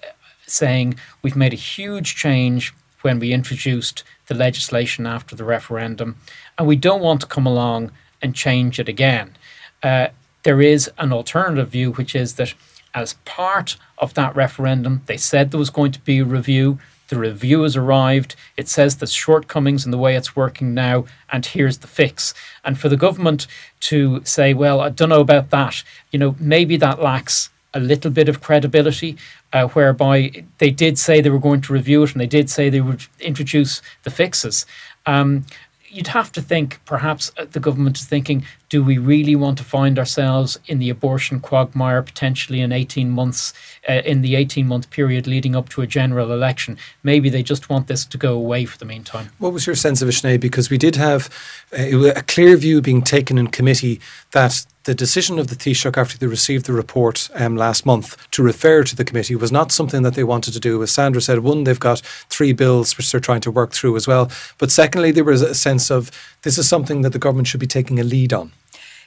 saying 0.48 0.96
we've 1.22 1.36
made 1.36 1.54
a 1.54 1.58
huge 1.58 2.16
change 2.16 2.74
when 3.02 3.20
we 3.20 3.34
introduced 3.34 4.04
the 4.28 4.34
legislation 4.34 5.06
after 5.06 5.36
the 5.36 5.44
referendum, 5.44 6.16
and 6.58 6.68
we 6.68 6.76
don't 6.76 7.02
want 7.02 7.22
to 7.22 7.28
come 7.28 7.46
along 7.46 7.92
and 8.22 8.34
change 8.34 8.80
it 8.80 8.88
again. 8.88 9.36
Uh, 9.84 10.08
there 10.44 10.62
is 10.62 10.90
an 10.98 11.12
alternative 11.12 11.70
view, 11.70 11.92
which 11.92 12.16
is 12.16 12.36
that 12.36 12.54
as 12.94 13.16
part 13.26 13.76
of 13.98 14.14
that 14.14 14.36
referendum, 14.36 15.02
they 15.06 15.18
said 15.18 15.52
there 15.52 15.60
was 15.60 15.70
going 15.70 15.92
to 15.92 16.00
be 16.02 16.20
a 16.20 16.26
review. 16.26 16.80
The 17.10 17.20
review 17.20 17.64
has 17.64 17.76
arrived. 17.76 18.36
It 18.58 18.68
says 18.68 18.98
there's 18.98 19.14
shortcomings 19.14 19.86
in 19.86 19.92
the 19.92 19.98
way 19.98 20.16
it's 20.16 20.36
working 20.36 20.74
now, 20.74 21.06
and 21.32 21.46
here's 21.46 21.80
the 21.80 21.88
fix. 21.88 22.34
And 22.64 22.80
for 22.80 22.90
the 22.90 22.98
government 22.98 23.48
to 23.82 24.22
say, 24.24 24.54
well, 24.54 24.80
I 24.82 24.90
don't 24.90 25.10
know 25.10 25.22
about 25.22 25.50
that, 25.52 25.84
you 26.12 26.20
know, 26.20 26.36
maybe 26.40 26.78
that 26.78 27.02
lacks 27.02 27.50
a 27.74 27.80
little 27.80 28.12
bit 28.12 28.30
of 28.30 28.42
credibility, 28.42 29.18
uh, 29.52 29.68
whereby 29.70 30.44
they 30.60 30.70
did 30.70 30.98
say 30.98 31.22
they 31.22 31.30
were 31.30 31.40
going 31.40 31.62
to 31.62 31.74
review 31.74 32.04
it 32.04 32.12
and 32.12 32.22
they 32.22 32.28
did 32.28 32.50
say 32.50 32.70
they 32.70 32.82
would 32.82 33.06
introduce 33.20 33.82
the 34.04 34.12
fixes. 34.12 34.66
Um, 35.06 35.46
you'd 35.88 36.08
have 36.08 36.32
to 36.32 36.42
think 36.42 36.80
perhaps 36.86 37.32
uh, 37.38 37.46
the 37.50 37.60
government 37.60 37.98
is 37.98 38.06
thinking 38.06 38.46
do 38.74 38.84
we 38.84 38.98
really 38.98 39.36
want 39.36 39.56
to 39.56 39.64
find 39.64 40.00
ourselves 40.00 40.60
in 40.66 40.80
the 40.80 40.90
abortion 40.90 41.40
quagmire 41.40 42.02
potentially 42.02 42.60
in 42.60 42.72
18 42.72 43.08
months 43.08 43.54
uh, 43.88 44.02
in 44.04 44.24
the 44.24 44.36
18 44.36 44.68
month 44.68 44.90
period 44.90 45.28
leading 45.28 45.56
up 45.56 45.70
to 45.70 45.84
a 45.84 45.86
general 45.86 46.32
election 46.32 46.76
maybe 47.04 47.30
they 47.30 47.44
just 47.44 47.70
want 47.70 47.86
this 47.86 48.04
to 48.04 48.18
go 48.18 48.34
away 48.34 48.66
for 48.66 48.80
the 48.80 48.86
meantime 48.86 49.30
what 49.38 49.54
was 49.54 49.68
your 49.68 49.76
sense 49.76 50.02
of 50.02 50.10
it 50.10 50.14
Sinead? 50.14 50.40
because 50.40 50.72
we 50.72 50.80
did 50.80 50.96
have 50.96 51.30
uh, 51.78 52.14
a 52.16 52.24
clear 52.24 52.58
view 52.58 52.82
being 52.82 53.04
taken 53.04 53.38
in 53.38 53.46
committee 53.46 54.02
that 54.32 54.66
the 54.86 54.96
decision 54.96 55.38
of 55.38 55.48
the 55.48 55.56
Taoiseach 55.56 55.96
after 55.96 56.18
they 56.18 56.26
received 56.26 56.66
the 56.66 56.74
report 56.74 57.30
um, 57.36 57.56
last 57.56 57.86
month 57.86 58.18
to 58.32 58.44
refer 58.44 58.84
to 58.84 58.96
the 58.96 59.06
committee 59.06 59.36
was 59.36 59.52
not 59.52 59.72
something 59.72 60.02
that 60.02 60.16
they 60.16 60.26
wanted 60.26 60.54
to 60.56 60.60
do. 60.60 60.84
As 60.84 60.92
Sandra 60.92 61.22
said, 61.22 61.40
one, 61.40 61.64
they've 61.64 61.80
got 61.80 62.02
three 62.30 62.52
bills 62.52 62.98
which 62.98 63.10
they're 63.10 63.22
trying 63.22 63.40
to 63.42 63.52
work 63.52 63.72
through 63.72 63.96
as 63.96 64.08
well. 64.08 64.30
But 64.58 64.72
secondly, 64.72 65.12
there 65.12 65.24
was 65.24 65.42
a 65.42 65.56
sense 65.56 65.90
of 65.90 66.12
this 66.42 66.58
is 66.58 66.68
something 66.68 67.02
that 67.04 67.14
the 67.14 67.20
government 67.20 67.48
should 67.48 67.62
be 67.62 67.68
taking 67.68 67.98
a 67.98 68.04
lead 68.04 68.34
on. 68.34 68.52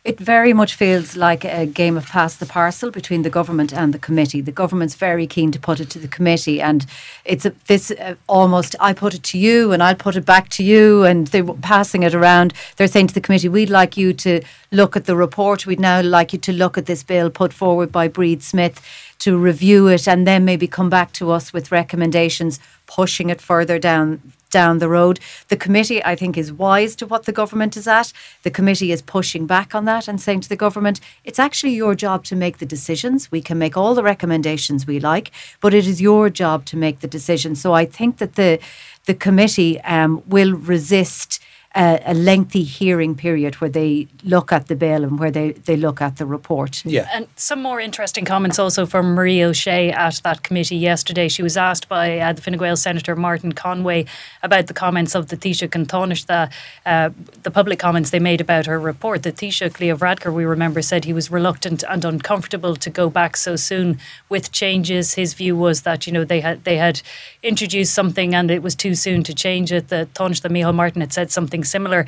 It 0.07 0.21
very 0.21 0.53
much 0.53 0.77
feels 0.77 1.17
like 1.17 1.45
a 1.45 1.67
game 1.67 1.97
of 1.97 2.07
pass 2.07 2.37
the 2.37 2.47
parcel 2.47 2.93
between 2.93 3.23
the 3.23 3.29
government 3.29 3.73
and 3.75 3.93
the 3.93 3.99
committee. 3.99 4.41
The 4.41 4.53
government's 4.53 4.95
very 4.95 5.27
keen 5.27 5.51
to 5.51 5.59
put 5.59 5.81
it 5.81 5.91
to 5.91 5.99
the 5.99 6.07
committee, 6.07 6.61
and 6.61 6.87
it's 7.25 7.45
a, 7.45 7.53
this 7.67 7.91
uh, 7.91 8.15
almost 8.29 8.77
I 8.79 8.93
put 8.93 9.15
it 9.15 9.25
to 9.25 9.39
you 9.39 9.73
and 9.73 9.83
I'll 9.83 9.97
put 9.97 10.15
it 10.15 10.25
back 10.25 10.49
to 10.51 10.63
you, 10.63 11.03
and 11.03 11.27
they're 11.27 11.53
passing 11.55 12.05
it 12.05 12.15
around. 12.15 12.55
They're 12.77 12.87
saying 12.87 13.09
to 13.09 13.15
the 13.15 13.21
committee, 13.21 13.49
"We'd 13.49 13.69
like 13.69 13.97
you 13.97 14.13
to 14.13 14.43
look 14.71 14.97
at 14.97 15.07
the 15.07 15.17
report. 15.17 15.67
We'd 15.67 15.81
now 15.81 16.01
like 16.03 16.33
you 16.33 16.39
to 16.39 16.53
look 16.53 16.79
at 16.79 16.87
this 16.87 17.03
bill 17.03 17.29
put 17.29 17.53
forward 17.53 17.91
by 17.91 18.09
Bríd 18.09 18.43
Smith." 18.43 18.81
To 19.21 19.39
review 19.39 19.89
it 19.89 20.07
and 20.07 20.27
then 20.27 20.45
maybe 20.45 20.69
come 20.69 20.91
back 20.91 21.13
to 21.13 21.31
us 21.31 21.53
with 21.53 21.73
recommendations, 21.73 22.61
pushing 22.87 23.31
it 23.31 23.41
further 23.41 23.79
down 23.79 24.21
down 24.51 24.79
the 24.79 24.89
road. 24.89 25.19
The 25.49 25.57
committee, 25.57 26.03
I 26.05 26.15
think, 26.17 26.37
is 26.37 26.53
wise 26.53 26.95
to 26.97 27.07
what 27.07 27.25
the 27.25 27.33
government 27.33 27.77
is 27.77 27.89
at. 27.89 28.13
The 28.43 28.51
committee 28.51 28.93
is 28.93 29.03
pushing 29.03 29.47
back 29.47 29.75
on 29.75 29.85
that 29.87 30.09
and 30.09 30.21
saying 30.21 30.43
to 30.43 30.49
the 30.49 30.57
government, 30.57 31.01
it's 31.25 31.39
actually 31.39 31.75
your 31.75 31.95
job 31.95 32.25
to 32.25 32.37
make 32.37 32.59
the 32.59 32.67
decisions. 32.67 33.31
We 33.31 33.43
can 33.43 33.59
make 33.59 33.77
all 33.77 33.95
the 33.95 34.03
recommendations 34.03 34.87
we 34.87 35.01
like, 35.01 35.31
but 35.61 35.75
it 35.75 35.87
is 35.87 36.01
your 36.01 36.31
job 36.31 36.65
to 36.67 36.77
make 36.77 37.01
the 37.01 37.09
decisions. 37.09 37.61
So 37.61 37.73
I 37.73 37.87
think 37.87 38.19
that 38.19 38.35
the 38.35 38.59
the 39.07 39.15
committee 39.15 39.81
um, 39.83 40.23
will 40.27 40.53
resist 40.55 41.41
a, 41.77 42.01
a, 42.07 42.15
lengthy 42.15 42.63
hearing 42.63 43.15
period 43.15 43.57
where 43.57 43.69
they 43.69 44.09
look 44.25 44.51
at 44.51 44.67
the 44.67 44.75
bill 44.75 45.05
and 45.05 45.19
where 45.19 45.31
they, 45.31 45.53
they 45.53 45.77
look 45.77 46.01
at 46.01 46.17
the 46.17 46.25
report. 46.25 46.83
Yeah. 46.87 47.09
And 47.13 47.29
some 47.37 47.63
more 47.63 47.79
interesting 47.81 48.25
comments 48.25 48.59
also 48.59 48.87
from 48.87 49.15
Marie 49.15 49.43
O'Shea 49.43 49.93
at 49.93 50.21
that 50.25 50.43
committee 50.43 50.77
yesterday. 50.77 51.29
She 51.29 51.43
was 51.43 51.57
asked 51.57 51.89
by 51.89 52.19
uh, 52.19 52.33
the 52.33 52.41
Fine 52.41 52.57
Gael 52.57 52.77
Senator 52.77 53.15
Martin 53.15 53.53
Conway 53.53 54.07
about 54.43 54.69
the 54.69 54.75
comments 54.75 55.15
of 55.15 55.29
the 55.29 55.37
Taoiseach 55.37 55.75
and 55.75 55.87
Taoiseach, 55.87 56.51
uh, 56.87 57.11
the 57.43 57.51
public 57.51 57.79
comments 57.79 58.09
they 58.09 58.21
made 58.21 58.41
about 58.41 58.65
her 58.65 58.81
report. 58.81 59.23
The 59.23 59.33
Taoiseach, 59.33 59.79
Leo 59.79 59.97
Varadkar, 59.97 60.33
we 60.33 60.47
remember, 60.47 60.81
said 60.81 61.05
he 61.05 61.13
was 61.13 61.31
reluctant 61.31 61.85
and 61.89 62.05
uncomfortable 62.07 62.75
to 62.77 62.89
go 62.89 63.11
back 63.11 63.37
so 63.37 63.55
soon 63.55 63.99
with 64.31 64.51
changes. 64.51 65.15
His 65.15 65.35
view 65.35 65.55
was 65.55 65.83
that, 65.83 66.07
you 66.07 66.13
know, 66.13 66.25
they 66.25 66.41
had 66.41 66.65
they 66.65 66.79
had 66.79 67.03
introduced 67.43 67.93
something 67.93 68.35
and 68.35 68.51
it 68.51 68.63
was 68.63 68.75
too 68.75 68.95
soon 68.95 69.23
to 69.25 69.35
change 69.35 69.73
it. 69.73 69.89
The 69.89 70.09
Taoiseach 70.15 70.51
Micheál 70.51 70.75
Martin 70.75 71.03
had 71.03 71.13
said 71.13 71.31
something 71.31 71.65
similar. 71.67 72.07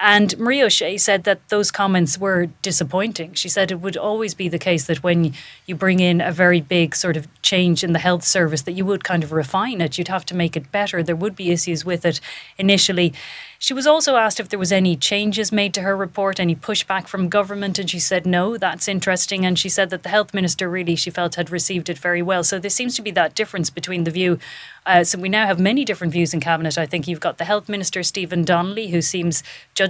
And 0.00 0.38
Marie 0.38 0.62
O'Shea 0.62 0.96
said 0.96 1.24
that 1.24 1.48
those 1.48 1.72
comments 1.72 2.18
were 2.18 2.46
disappointing. 2.62 3.34
She 3.34 3.48
said 3.48 3.72
it 3.72 3.80
would 3.80 3.96
always 3.96 4.32
be 4.32 4.48
the 4.48 4.58
case 4.58 4.86
that 4.86 5.02
when 5.02 5.34
you 5.66 5.74
bring 5.74 5.98
in 5.98 6.20
a 6.20 6.30
very 6.30 6.60
big 6.60 6.94
sort 6.94 7.16
of 7.16 7.26
change 7.42 7.82
in 7.82 7.94
the 7.94 7.98
health 7.98 8.22
service, 8.22 8.62
that 8.62 8.72
you 8.72 8.84
would 8.84 9.02
kind 9.02 9.24
of 9.24 9.32
refine 9.32 9.80
it. 9.80 9.98
You'd 9.98 10.08
have 10.08 10.24
to 10.26 10.36
make 10.36 10.56
it 10.56 10.70
better. 10.70 11.02
There 11.02 11.16
would 11.16 11.34
be 11.34 11.50
issues 11.50 11.84
with 11.84 12.04
it 12.04 12.20
initially. 12.58 13.12
She 13.60 13.74
was 13.74 13.88
also 13.88 14.14
asked 14.14 14.38
if 14.38 14.48
there 14.48 14.58
was 14.58 14.70
any 14.70 14.94
changes 14.94 15.50
made 15.50 15.74
to 15.74 15.80
her 15.80 15.96
report, 15.96 16.38
any 16.38 16.54
pushback 16.54 17.08
from 17.08 17.28
government, 17.28 17.76
and 17.80 17.90
she 17.90 17.98
said 17.98 18.24
no. 18.24 18.56
That's 18.56 18.86
interesting, 18.86 19.44
and 19.44 19.58
she 19.58 19.68
said 19.68 19.90
that 19.90 20.04
the 20.04 20.10
health 20.10 20.32
minister 20.32 20.70
really 20.70 20.94
she 20.94 21.10
felt 21.10 21.34
had 21.34 21.50
received 21.50 21.88
it 21.88 21.98
very 21.98 22.22
well. 22.22 22.44
So 22.44 22.60
there 22.60 22.70
seems 22.70 22.94
to 22.94 23.02
be 23.02 23.10
that 23.12 23.34
difference 23.34 23.68
between 23.68 24.04
the 24.04 24.12
view. 24.12 24.38
Uh, 24.86 25.02
so 25.02 25.18
we 25.18 25.28
now 25.28 25.44
have 25.44 25.58
many 25.58 25.84
different 25.84 26.12
views 26.12 26.32
in 26.32 26.38
cabinet. 26.38 26.78
I 26.78 26.86
think 26.86 27.08
you've 27.08 27.18
got 27.18 27.38
the 27.38 27.44
health 27.44 27.68
minister 27.68 28.04
Stephen 28.04 28.44
Donnelly, 28.44 28.88
who 28.88 29.02
seems, 29.02 29.42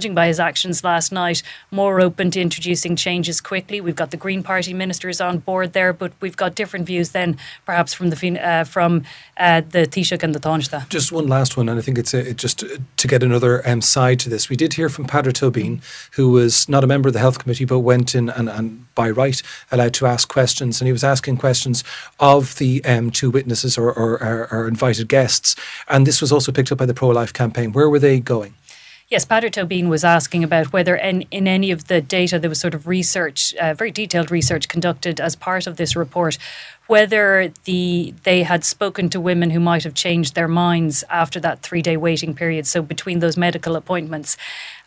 by 0.07 0.27
his 0.27 0.39
actions 0.39 0.83
last 0.83 1.11
night, 1.11 1.43
more 1.71 2.01
open 2.01 2.31
to 2.31 2.41
introducing 2.41 2.95
changes 2.95 3.41
quickly. 3.41 3.81
We've 3.81 3.95
got 3.95 4.11
the 4.11 4.17
Green 4.17 4.43
Party 4.43 4.73
ministers 4.73 5.21
on 5.21 5.39
board 5.39 5.73
there, 5.73 5.93
but 5.93 6.11
we've 6.21 6.37
got 6.37 6.55
different 6.55 6.85
views 6.85 7.09
then, 7.11 7.37
perhaps 7.65 7.93
from 7.93 8.09
the 8.09 8.39
uh, 8.39 8.63
from 8.63 9.03
uh, 9.37 9.61
the 9.61 9.85
Taoiseach 9.85 10.23
and 10.23 10.33
the 10.33 10.39
Taoiseach. 10.39 10.89
Just 10.89 11.11
one 11.11 11.27
last 11.27 11.57
one, 11.57 11.69
and 11.69 11.77
I 11.77 11.81
think 11.81 11.97
it's 11.97 12.13
a, 12.13 12.29
it 12.29 12.37
just 12.37 12.63
to 12.97 13.07
get 13.07 13.23
another 13.23 13.67
um, 13.67 13.81
side 13.81 14.19
to 14.19 14.29
this. 14.29 14.49
We 14.49 14.55
did 14.55 14.73
hear 14.73 14.89
from 14.89 15.05
Peadar 15.05 15.33
Tóibín, 15.33 15.81
who 16.13 16.31
was 16.31 16.67
not 16.69 16.83
a 16.83 16.87
member 16.87 17.07
of 17.07 17.13
the 17.13 17.19
Health 17.19 17.39
Committee, 17.39 17.65
but 17.65 17.79
went 17.79 18.15
in 18.15 18.29
and, 18.29 18.49
and 18.49 18.93
by 18.95 19.09
right 19.09 19.41
allowed 19.71 19.93
to 19.93 20.05
ask 20.05 20.27
questions. 20.27 20.81
And 20.81 20.87
he 20.87 20.91
was 20.91 21.03
asking 21.03 21.37
questions 21.37 21.83
of 22.19 22.55
the 22.57 22.83
um, 22.85 23.11
two 23.11 23.31
witnesses 23.31 23.77
or, 23.77 23.91
or, 23.91 24.21
or, 24.21 24.47
or 24.51 24.67
invited 24.67 25.07
guests. 25.07 25.55
And 25.87 26.05
this 26.05 26.21
was 26.21 26.31
also 26.31 26.51
picked 26.51 26.71
up 26.71 26.77
by 26.77 26.85
the 26.85 26.93
Pro 26.93 27.09
Life 27.09 27.33
campaign. 27.33 27.71
Where 27.71 27.89
were 27.89 27.99
they 27.99 28.19
going? 28.19 28.55
Yes, 29.09 29.25
Peadar 29.25 29.49
Tóibín 29.49 29.87
was 29.87 30.03
asking 30.03 30.43
about 30.43 30.71
whether 30.71 30.95
in, 30.95 31.23
in 31.31 31.47
any 31.47 31.71
of 31.71 31.87
the 31.87 31.99
data 31.99 32.37
there 32.37 32.49
was 32.49 32.59
sort 32.59 32.75
of 32.75 32.85
research, 32.85 33.55
uh, 33.55 33.73
very 33.73 33.89
detailed 33.89 34.29
research 34.29 34.67
conducted 34.67 35.19
as 35.19 35.35
part 35.35 35.65
of 35.65 35.77
this 35.77 35.95
report, 35.95 36.37
whether 36.89 37.53
the 37.65 38.15
they 38.23 38.41
had 38.41 38.65
spoken 38.65 39.11
to 39.11 39.21
women 39.21 39.51
who 39.51 39.59
might 39.59 39.83
have 39.83 39.93
changed 39.93 40.33
their 40.33 40.47
minds 40.47 41.03
after 41.07 41.39
that 41.39 41.61
three 41.61 41.83
day 41.83 41.95
waiting 41.95 42.33
period, 42.33 42.65
so 42.65 42.81
between 42.81 43.19
those 43.19 43.37
medical 43.37 43.75
appointments. 43.75 44.35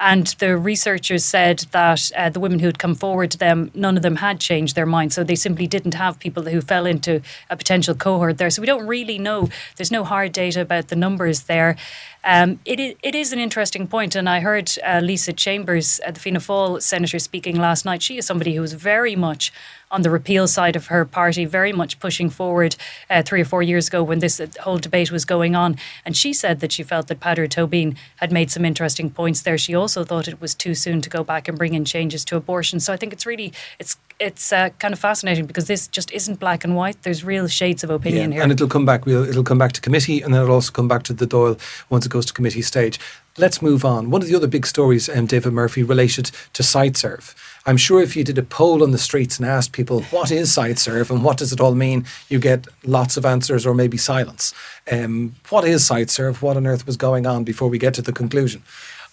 And 0.00 0.26
the 0.40 0.56
researchers 0.56 1.24
said 1.24 1.60
that 1.70 2.10
uh, 2.16 2.28
the 2.28 2.40
women 2.40 2.58
who 2.58 2.66
had 2.66 2.80
come 2.80 2.96
forward 2.96 3.30
to 3.30 3.38
them, 3.38 3.70
none 3.72 3.96
of 3.96 4.02
them 4.02 4.16
had 4.16 4.40
changed 4.40 4.74
their 4.74 4.84
minds. 4.84 5.14
So 5.14 5.22
they 5.22 5.36
simply 5.36 5.68
didn't 5.68 5.94
have 5.94 6.18
people 6.18 6.42
who 6.42 6.60
fell 6.60 6.86
into 6.86 7.22
a 7.48 7.56
potential 7.56 7.94
cohort 7.94 8.36
there. 8.36 8.50
So 8.50 8.60
we 8.60 8.66
don't 8.66 8.88
really 8.88 9.16
know. 9.16 9.48
There's 9.76 9.92
no 9.92 10.02
hard 10.02 10.32
data 10.32 10.60
about 10.60 10.88
the 10.88 10.96
numbers 10.96 11.42
there. 11.44 11.76
Um, 12.24 12.60
it, 12.64 12.78
is, 12.78 12.94
it 13.02 13.14
is 13.14 13.32
an 13.32 13.38
interesting 13.38 13.86
point, 13.88 14.14
and 14.14 14.28
I 14.28 14.40
heard 14.40 14.72
uh, 14.84 15.00
Lisa 15.02 15.32
Chambers, 15.32 16.00
uh, 16.06 16.12
the 16.12 16.20
Fianna 16.20 16.38
Fáil 16.38 16.80
senator, 16.80 17.18
speaking 17.18 17.56
last 17.56 17.84
night. 17.84 18.02
She 18.02 18.16
is 18.16 18.26
somebody 18.26 18.54
who 18.54 18.60
was 18.60 18.74
very 18.74 19.16
much 19.16 19.52
on 19.92 20.02
the 20.02 20.10
repeal 20.10 20.48
side 20.48 20.74
of 20.74 20.86
her 20.86 21.04
party, 21.04 21.44
very 21.44 21.72
much 21.72 22.00
pushing 22.00 22.30
forward 22.30 22.74
uh, 23.10 23.22
three 23.22 23.42
or 23.42 23.44
four 23.44 23.62
years 23.62 23.88
ago 23.88 24.02
when 24.02 24.18
this 24.18 24.40
uh, 24.40 24.46
whole 24.62 24.78
debate 24.78 25.12
was 25.12 25.24
going 25.24 25.54
on. 25.54 25.76
And 26.04 26.16
she 26.16 26.32
said 26.32 26.60
that 26.60 26.72
she 26.72 26.82
felt 26.82 27.08
that 27.08 27.20
Peadar 27.20 27.46
Tóibín 27.46 27.96
had 28.16 28.32
made 28.32 28.50
some 28.50 28.64
interesting 28.64 29.10
points 29.10 29.42
there. 29.42 29.58
She 29.58 29.74
also 29.74 30.02
thought 30.02 30.26
it 30.26 30.40
was 30.40 30.54
too 30.54 30.74
soon 30.74 31.02
to 31.02 31.10
go 31.10 31.22
back 31.22 31.46
and 31.46 31.58
bring 31.58 31.74
in 31.74 31.84
changes 31.84 32.24
to 32.24 32.36
abortion. 32.36 32.80
So 32.80 32.92
I 32.92 32.96
think 32.96 33.12
it's 33.12 33.26
really 33.26 33.52
it's 33.78 33.96
it's 34.18 34.52
uh, 34.52 34.70
kind 34.78 34.92
of 34.92 35.00
fascinating 35.00 35.46
because 35.46 35.66
this 35.66 35.88
just 35.88 36.10
isn't 36.12 36.38
black 36.38 36.64
and 36.64 36.76
white. 36.76 37.02
There's 37.02 37.24
real 37.24 37.48
shades 37.48 37.82
of 37.84 37.90
opinion 37.90 38.30
yeah, 38.30 38.36
here, 38.36 38.42
and 38.42 38.52
it'll 38.52 38.68
come 38.68 38.84
back. 38.84 39.06
We'll, 39.06 39.28
it'll 39.28 39.44
come 39.44 39.58
back 39.58 39.72
to 39.72 39.80
committee, 39.80 40.22
and 40.22 40.32
then 40.32 40.42
it'll 40.42 40.54
also 40.54 40.72
come 40.72 40.88
back 40.88 41.02
to 41.04 41.12
the 41.12 41.26
Dáil 41.26 41.58
once 41.90 42.06
it 42.06 42.10
goes 42.10 42.26
to 42.26 42.32
committee 42.32 42.62
stage. 42.62 42.98
Let's 43.38 43.62
move 43.62 43.84
on. 43.84 44.10
One 44.10 44.20
of 44.20 44.28
the 44.28 44.36
other 44.36 44.46
big 44.46 44.66
stories, 44.66 45.08
um, 45.08 45.24
David 45.26 45.54
Murphy, 45.54 45.82
related 45.82 46.30
to 46.52 46.62
Siteserv. 46.62 47.34
I'm 47.64 47.78
sure 47.78 48.02
if 48.02 48.14
you 48.14 48.24
did 48.24 48.36
a 48.36 48.42
poll 48.42 48.82
on 48.82 48.90
the 48.90 48.98
streets 48.98 49.38
and 49.38 49.46
asked 49.46 49.72
people 49.72 50.02
what 50.04 50.30
is 50.30 50.50
Siteserv 50.54 51.10
and 51.10 51.24
what 51.24 51.38
does 51.38 51.52
it 51.52 51.60
all 51.60 51.74
mean, 51.74 52.04
you 52.28 52.38
get 52.38 52.66
lots 52.84 53.16
of 53.16 53.24
answers 53.24 53.64
or 53.64 53.72
maybe 53.72 53.96
silence. 53.96 54.52
Um, 54.90 55.36
what 55.48 55.64
is 55.64 55.82
Siteserv? 55.88 56.42
What 56.42 56.56
on 56.56 56.66
earth 56.66 56.86
was 56.86 56.96
going 56.96 57.26
on 57.26 57.44
before 57.44 57.68
we 57.68 57.78
get 57.78 57.94
to 57.94 58.02
the 58.02 58.12
conclusion? 58.12 58.62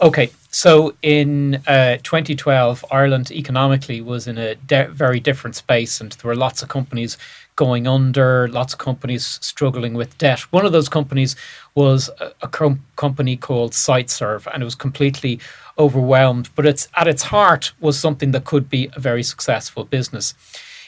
Okay, 0.01 0.29
so 0.49 0.93
in 1.01 1.55
uh, 1.67 1.97
2012, 2.03 2.85
Ireland 2.89 3.31
economically 3.31 3.99
was 3.99 4.27
in 4.27 4.37
a 4.37 4.55
de- 4.55 4.87
very 4.87 5.19
different 5.19 5.57
space, 5.57 5.99
and 5.99 6.13
there 6.13 6.29
were 6.29 6.37
lots 6.37 6.63
of 6.63 6.69
companies 6.69 7.17
going 7.57 7.85
under, 7.85 8.47
lots 8.47 8.71
of 8.71 8.79
companies 8.79 9.39
struggling 9.41 9.93
with 9.93 10.17
debt. 10.17 10.39
One 10.53 10.65
of 10.65 10.71
those 10.71 10.87
companies 10.87 11.35
was 11.75 12.09
a, 12.21 12.31
a 12.41 12.47
com- 12.47 12.85
company 12.95 13.35
called 13.35 13.73
Siteserv, 13.73 14.47
and 14.53 14.63
it 14.63 14.65
was 14.65 14.75
completely 14.75 15.41
overwhelmed. 15.77 16.49
But 16.55 16.65
it's 16.65 16.87
at 16.95 17.09
its 17.09 17.23
heart 17.23 17.73
was 17.81 17.99
something 17.99 18.31
that 18.31 18.45
could 18.45 18.69
be 18.69 18.89
a 18.95 19.01
very 19.01 19.21
successful 19.23 19.83
business. 19.83 20.33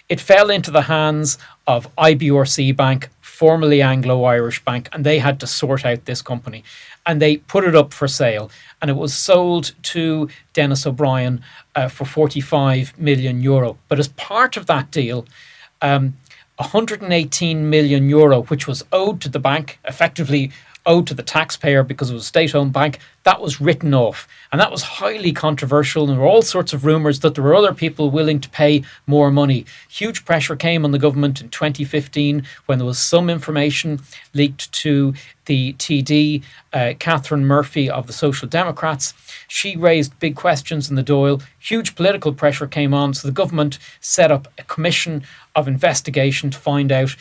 It 0.08 0.22
fell 0.22 0.50
into 0.50 0.72
the 0.72 0.84
hands 0.84 1.38
of 1.68 1.94
IBRC 1.96 2.75
Bank, 2.77 3.10
formerly 3.20 3.82
Anglo 3.82 4.24
Irish 4.24 4.63
Bank, 4.63 4.89
and 4.94 5.06
they 5.06 5.20
had 5.20 5.39
to 5.39 5.48
sort 5.48 5.86
out 5.86 6.06
this 6.06 6.22
company. 6.22 6.63
And 7.05 7.22
they 7.22 7.38
put 7.38 7.63
it 7.63 7.75
up 7.75 7.93
for 7.93 8.08
sale, 8.08 8.51
and 8.81 8.91
it 8.91 8.96
was 8.96 9.13
sold 9.13 9.74
to 9.84 10.29
Denis 10.53 10.86
O'Brien 10.86 11.41
uh, 11.75 11.88
for 11.88 12.05
45 12.05 12.98
million 13.00 13.41
euro. 13.41 13.77
But 13.88 13.98
as 14.00 14.10
part 14.10 14.55
of 14.55 14.67
that 14.67 14.91
deal, 14.91 15.25
um, 15.81 16.17
118 16.58 17.70
million 17.70 18.08
euro, 18.08 18.43
which 18.43 18.67
was 18.67 18.84
owed 18.91 19.20
to 19.22 19.29
the 19.29 19.39
bank, 19.39 19.79
effectively 19.86 20.51
owed 20.86 21.08
to 21.08 21.14
the 21.14 21.24
taxpayer 21.24 21.84
because 21.84 22.10
it 22.10 22.14
was 22.14 22.24
a 22.24 22.28
state 22.28 22.56
owned 22.56 22.74
bank, 22.74 23.00
that 23.24 23.40
was 23.40 23.62
written 23.62 23.94
off. 23.94 24.28
And 24.52 24.60
that 24.60 24.72
was 24.72 24.82
highly 24.82 25.32
controversial. 25.32 26.04
And 26.04 26.14
there 26.14 26.20
were 26.20 26.28
all 26.28 26.42
sorts 26.42 26.74
of 26.74 26.86
rumours 26.86 27.20
that 27.20 27.36
there 27.36 27.44
were 27.44 27.56
other 27.56 27.74
people 27.74 28.10
willing 28.10 28.40
to 28.40 28.50
pay 28.50 28.84
more 29.06 29.30
money. 29.30 29.66
Huge 29.90 30.26
pressure 30.26 30.56
came 30.56 30.84
on 30.84 30.92
the 30.92 30.98
government 30.98 31.40
in 31.40 31.50
2015 31.50 32.44
when 32.66 32.80
there 32.80 32.86
was 32.86 32.98
some 32.98 33.30
information 33.30 34.00
leaked 34.34 34.72
to 34.72 35.14
the 35.46 35.74
TD, 35.74 36.44
uh, 36.74 36.94
Catherine 36.98 37.46
Murphy 37.46 37.90
of 37.90 38.08
the 38.08 38.14
Social 38.14 38.48
Democrats. 38.48 39.14
She 39.48 39.76
raised 39.76 40.20
big 40.20 40.36
questions 40.36 40.90
in 40.90 40.96
the 40.96 41.04
Dáil. 41.04 41.44
Huge 41.60 41.96
political 41.96 42.34
pressure 42.34 42.68
came 42.68 42.94
on. 42.94 43.14
So 43.14 43.28
the 43.28 43.34
government 43.34 43.78
set 44.00 44.32
up 44.32 44.48
a 44.58 44.64
commission 44.64 45.24
of 45.56 45.68
investigation 45.68 46.50
to 46.52 46.58
find 46.58 46.92
out 46.92 47.16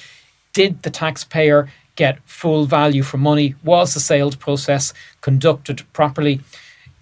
did 0.53 0.83
the 0.83 0.91
taxpayer 0.91 1.69
get 2.01 2.19
full 2.25 2.65
value 2.65 3.03
for 3.03 3.19
money? 3.19 3.55
Was 3.63 3.93
the 3.93 4.01
sales 4.01 4.35
process 4.35 4.95
conducted 5.21 5.79
properly? 5.93 6.41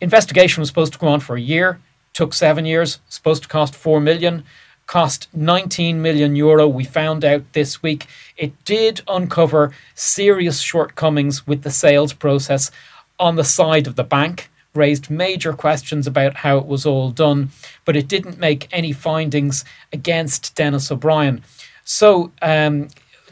Investigation 0.01 0.61
was 0.61 0.69
supposed 0.69 0.93
to 0.95 0.99
go 0.99 1.07
on 1.07 1.21
for 1.21 1.37
a 1.37 1.41
year, 1.55 1.79
took 2.13 2.35
seven 2.35 2.67
years, 2.67 2.99
supposed 3.09 3.45
to 3.45 3.49
cost 3.49 3.77
four 3.77 4.01
million, 4.01 4.43
cost 4.87 5.29
19 5.33 6.03
million 6.03 6.35
euro. 6.35 6.67
We 6.67 6.83
found 6.83 7.25
out 7.25 7.53
this 7.53 7.81
week 7.81 8.07
it 8.37 8.53
did 8.65 9.03
uncover 9.07 9.73
serious 9.95 10.59
shortcomings 10.59 11.47
with 11.47 11.63
the 11.63 11.71
sales 11.71 12.13
process 12.13 12.73
on 13.21 13.37
the 13.37 13.45
side 13.45 13.87
of 13.87 13.95
the 13.95 14.11
bank. 14.19 14.51
Raised 14.75 15.11
major 15.11 15.53
questions 15.53 16.07
about 16.09 16.35
how 16.45 16.59
it 16.59 16.67
was 16.67 16.85
all 16.85 17.11
done, 17.11 17.51
but 17.85 17.97
it 17.97 18.09
didn't 18.09 18.39
make 18.39 18.69
any 18.73 18.93
findings 18.93 19.65
against 19.93 20.55
Denis 20.57 20.91
O'Brien. 20.91 21.43
So 21.85 22.33
um, 22.43 22.89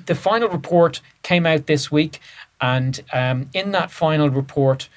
the 0.07 0.15
final 0.15 0.49
report 0.49 1.01
came 1.27 1.45
out 1.45 1.67
this 1.67 1.91
week, 1.91 2.21
and 2.61 3.03
um, 3.13 3.51
in 3.53 3.73
that 3.73 3.91
final 3.91 4.31
report, 4.31 4.89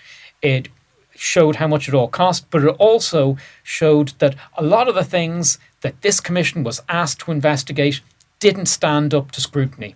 it 0.41 0.69
showed 1.15 1.55
how 1.57 1.67
much 1.67 1.87
it 1.87 1.93
all 1.93 2.07
cost, 2.07 2.45
but 2.51 2.63
it 2.63 2.75
also 2.77 3.35
showed 3.63 4.09
that 4.19 4.35
a 4.55 4.63
lot 4.63 4.87
of 4.87 4.95
the 4.95 5.03
things 5.03 5.57
that 5.81 6.01
this 6.01 6.19
commission 6.19 6.63
was 6.63 6.81
asked 6.87 7.21
to 7.21 7.31
investigate 7.31 8.01
didn't 8.39 8.67
stand 8.67 9.13
up 9.13 9.31
to 9.31 9.41
scrutiny 9.41 9.95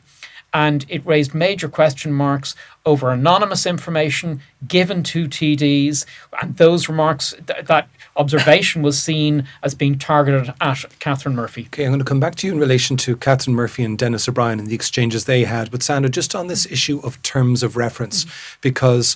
and 0.53 0.85
it 0.87 1.05
raised 1.05 1.33
major 1.33 1.67
question 1.67 2.13
marks 2.13 2.55
over 2.85 3.09
anonymous 3.09 3.65
information 3.65 4.41
given 4.67 5.03
to 5.03 5.27
TDs, 5.27 6.05
and 6.41 6.57
those 6.57 6.87
remarks, 6.87 7.33
th- 7.47 7.65
that 7.65 7.89
observation 8.15 8.81
was 8.81 9.01
seen 9.01 9.47
as 9.63 9.73
being 9.73 9.97
targeted 9.97 10.53
at 10.61 10.85
Catherine 10.99 11.35
Murphy. 11.35 11.63
Okay, 11.67 11.85
I'm 11.85 11.91
going 11.91 11.99
to 11.99 12.05
come 12.05 12.19
back 12.19 12.35
to 12.35 12.47
you 12.47 12.53
in 12.53 12.59
relation 12.59 12.97
to 12.97 13.15
Catherine 13.17 13.55
Murphy 13.55 13.83
and 13.83 13.97
Denis 13.97 14.29
O'Brien 14.29 14.59
and 14.59 14.67
the 14.67 14.75
exchanges 14.75 15.25
they 15.25 15.43
had. 15.43 15.71
But 15.71 15.81
Sandra, 15.81 16.09
just 16.09 16.35
on 16.35 16.47
this 16.47 16.65
issue 16.67 16.99
of 17.03 17.21
terms 17.23 17.63
of 17.63 17.75
reference, 17.75 18.25
mm-hmm. 18.25 18.57
because 18.61 19.15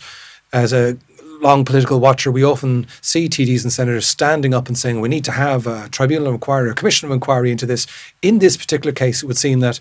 as 0.53 0.74
a 0.74 0.98
long 1.41 1.65
political 1.65 2.00
watcher, 2.00 2.32
we 2.32 2.44
often 2.44 2.88
see 3.01 3.29
TDs 3.29 3.63
and 3.63 3.72
senators 3.72 4.08
standing 4.08 4.53
up 4.53 4.67
and 4.67 4.77
saying 4.77 5.00
we 5.01 5.10
need 5.10 5.25
to 5.25 5.32
have 5.32 5.67
a 5.67 5.89
tribunal 5.89 6.27
of 6.27 6.34
inquiry, 6.34 6.70
a 6.70 6.74
commission 6.74 7.08
of 7.08 7.13
inquiry 7.13 7.51
into 7.51 7.65
this. 7.65 7.86
In 8.22 8.39
this 8.39 8.58
particular 8.58 8.91
case, 8.91 9.24
it 9.24 9.27
would 9.27 9.38
seem 9.38 9.60
that 9.60 9.79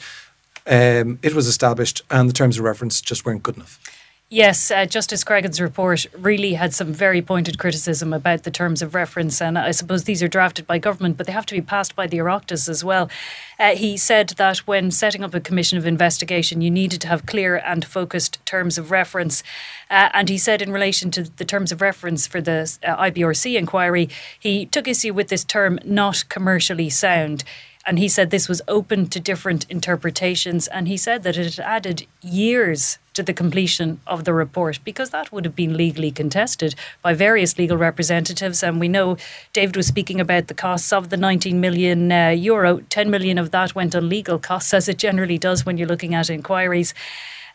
um, 0.66 1.18
it 1.22 1.34
was 1.34 1.46
established 1.46 2.02
and 2.10 2.28
the 2.28 2.32
terms 2.32 2.58
of 2.58 2.64
reference 2.64 3.00
just 3.00 3.24
weren't 3.24 3.42
good 3.42 3.56
enough. 3.56 3.80
Yes, 4.28 4.72
uh, 4.72 4.86
Justice 4.86 5.22
Cregan's 5.22 5.60
report 5.60 6.04
really 6.18 6.54
had 6.54 6.74
some 6.74 6.92
very 6.92 7.22
pointed 7.22 7.60
criticism 7.60 8.12
about 8.12 8.42
the 8.42 8.50
terms 8.50 8.82
of 8.82 8.92
reference, 8.92 9.40
and 9.40 9.56
I 9.56 9.70
suppose 9.70 10.02
these 10.02 10.20
are 10.20 10.26
drafted 10.26 10.66
by 10.66 10.78
government, 10.78 11.16
but 11.16 11.28
they 11.28 11.32
have 11.32 11.46
to 11.46 11.54
be 11.54 11.60
passed 11.60 11.94
by 11.94 12.08
the 12.08 12.18
Oireachtas 12.18 12.68
as 12.68 12.82
well. 12.82 13.08
Uh, 13.56 13.76
he 13.76 13.96
said 13.96 14.30
that 14.30 14.58
when 14.66 14.90
setting 14.90 15.22
up 15.22 15.32
a 15.32 15.38
commission 15.38 15.78
of 15.78 15.86
investigation, 15.86 16.60
you 16.60 16.72
needed 16.72 17.00
to 17.02 17.08
have 17.08 17.24
clear 17.24 17.58
and 17.58 17.84
focused 17.84 18.44
terms 18.44 18.78
of 18.78 18.90
reference. 18.90 19.44
Uh, 19.88 20.08
and 20.12 20.28
he 20.28 20.38
said, 20.38 20.60
in 20.60 20.72
relation 20.72 21.12
to 21.12 21.22
the 21.22 21.44
terms 21.44 21.70
of 21.70 21.80
reference 21.80 22.26
for 22.26 22.40
the 22.40 22.76
uh, 22.82 22.96
IBRC 22.96 23.56
inquiry, 23.56 24.08
he 24.40 24.66
took 24.66 24.88
issue 24.88 25.14
with 25.14 25.28
this 25.28 25.44
term 25.44 25.78
"not 25.84 26.28
commercially 26.28 26.90
sound." 26.90 27.44
And 27.86 28.00
he 28.00 28.08
said 28.08 28.30
this 28.30 28.48
was 28.48 28.60
open 28.66 29.06
to 29.08 29.20
different 29.20 29.64
interpretations. 29.70 30.66
And 30.66 30.88
he 30.88 30.96
said 30.96 31.22
that 31.22 31.36
it 31.36 31.54
had 31.54 31.64
added 31.64 32.06
years 32.20 32.98
to 33.14 33.22
the 33.22 33.32
completion 33.32 34.00
of 34.06 34.24
the 34.24 34.34
report 34.34 34.80
because 34.84 35.10
that 35.10 35.32
would 35.32 35.44
have 35.44 35.54
been 35.54 35.76
legally 35.76 36.10
contested 36.10 36.74
by 37.00 37.14
various 37.14 37.56
legal 37.56 37.76
representatives. 37.76 38.62
And 38.62 38.80
we 38.80 38.88
know 38.88 39.16
David 39.52 39.76
was 39.76 39.86
speaking 39.86 40.20
about 40.20 40.48
the 40.48 40.54
costs 40.54 40.92
of 40.92 41.10
the 41.10 41.16
19 41.16 41.60
million 41.60 42.10
uh, 42.10 42.30
euro. 42.30 42.80
10 42.90 43.08
million 43.08 43.38
of 43.38 43.52
that 43.52 43.74
went 43.74 43.94
on 43.94 44.08
legal 44.08 44.38
costs, 44.38 44.74
as 44.74 44.88
it 44.88 44.98
generally 44.98 45.38
does 45.38 45.64
when 45.64 45.78
you're 45.78 45.88
looking 45.88 46.14
at 46.14 46.28
inquiries. 46.28 46.92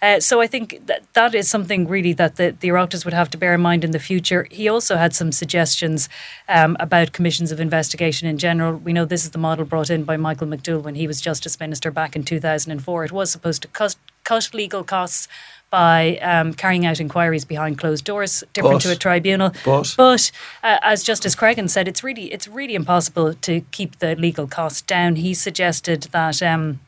Uh, 0.02 0.20
so 0.20 0.42
I 0.42 0.48
think 0.48 0.88
that 0.88 1.04
that 1.14 1.36
is 1.36 1.48
something 1.48 1.88
really 1.88 2.14
that 2.14 2.38
the, 2.38 2.56
the 2.60 2.70
Oireachtas 2.70 3.06
would 3.06 3.14
have 3.14 3.30
to 3.32 3.38
bear 3.38 3.54
in 3.54 3.62
mind 3.62 3.84
in 3.84 3.92
the 3.92 4.00
future. 4.00 4.48
He 4.50 4.68
also 4.68 4.98
had 4.98 5.14
some 5.14 5.32
suggestions 5.32 6.10
um, 6.50 6.76
about 6.80 7.12
commissions 7.12 7.52
of 7.52 7.60
investigation 7.60 8.28
in 8.28 8.38
general. 8.38 8.78
We 8.78 8.94
know 8.94 9.06
this 9.06 9.26
is 9.26 9.32
the 9.32 9.38
model 9.38 9.66
brought 9.66 9.90
in 9.90 10.04
by 10.04 10.18
Michael 10.18 10.48
McDowell 10.48 10.82
when 10.82 10.96
he 10.96 11.06
was 11.06 11.22
Justice 11.22 11.60
Minister 11.60 11.92
back 11.92 12.16
in 12.16 12.24
2004. 12.24 13.06
It 13.06 13.12
was 13.12 13.32
supposed 13.32 13.62
to 13.62 13.68
cut, 13.68 13.96
cut 14.24 14.54
legal 14.54 14.84
costs 14.84 15.28
by 15.70 16.18
um, 16.18 16.54
carrying 16.54 16.86
out 16.86 17.00
inquiries 17.00 17.46
behind 17.46 17.78
closed 17.78 18.04
doors, 18.04 18.44
different 18.54 18.76
but, 18.76 18.82
to 18.82 18.92
a 18.92 18.96
tribunal. 18.96 19.52
But, 19.64 19.94
but 19.98 20.32
uh, 20.64 20.78
as 20.82 21.02
Justice 21.04 21.34
Cregan 21.34 21.70
said, 21.70 21.88
it's 21.88 22.04
really 22.04 22.26
it's 22.34 22.48
really 22.48 22.76
impossible 22.76 23.34
to 23.36 23.62
keep 23.72 24.00
the 24.00 24.16
legal 24.16 24.48
costs 24.48 24.82
down. 24.82 25.16
He 25.16 25.34
suggested 25.34 26.04
that. 26.12 26.44
Um, 26.44 26.80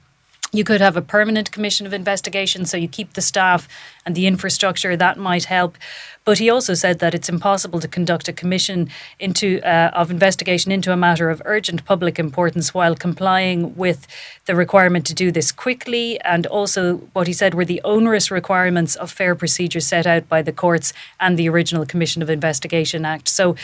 you 0.53 0.63
could 0.63 0.81
have 0.81 0.95
a 0.95 1.01
permanent 1.01 1.51
commission 1.51 1.87
of 1.87 1.93
investigation, 1.93 2.65
so 2.65 2.77
you 2.77 2.87
keep 2.87 3.13
the 3.13 3.21
staff 3.21 3.67
and 4.05 4.15
the 4.15 4.27
infrastructure. 4.27 4.95
That 4.95 5.17
might 5.17 5.45
help. 5.45 5.77
But 6.25 6.37
he 6.37 6.49
also 6.49 6.73
said 6.73 6.99
that 6.99 7.13
it's 7.13 7.27
impossible 7.27 7.79
to 7.79 7.87
conduct 7.87 8.27
a 8.29 8.33
commission 8.33 8.89
into 9.19 9.59
uh, 9.61 9.89
of 9.93 10.11
investigation 10.11 10.71
into 10.71 10.93
a 10.93 10.95
matter 10.95 11.29
of 11.29 11.41
urgent 11.43 11.83
public 11.85 12.19
importance 12.19 12.73
while 12.73 12.95
complying 12.95 13.75
with 13.75 14.07
the 14.45 14.55
requirement 14.55 15.05
to 15.07 15.13
do 15.13 15.31
this 15.31 15.51
quickly, 15.51 16.21
and 16.21 16.45
also 16.45 16.97
what 17.13 17.27
he 17.27 17.33
said 17.33 17.55
were 17.55 17.65
the 17.65 17.81
onerous 17.83 18.29
requirements 18.29 18.95
of 18.95 19.11
fair 19.11 19.35
procedure 19.35 19.81
set 19.81 20.05
out 20.05 20.29
by 20.29 20.41
the 20.41 20.53
courts 20.53 20.93
and 21.19 21.37
the 21.37 21.49
original 21.49 21.85
Commission 21.85 22.21
of 22.21 22.29
Investigation 22.29 23.05
Act. 23.05 23.27
So 23.27 23.55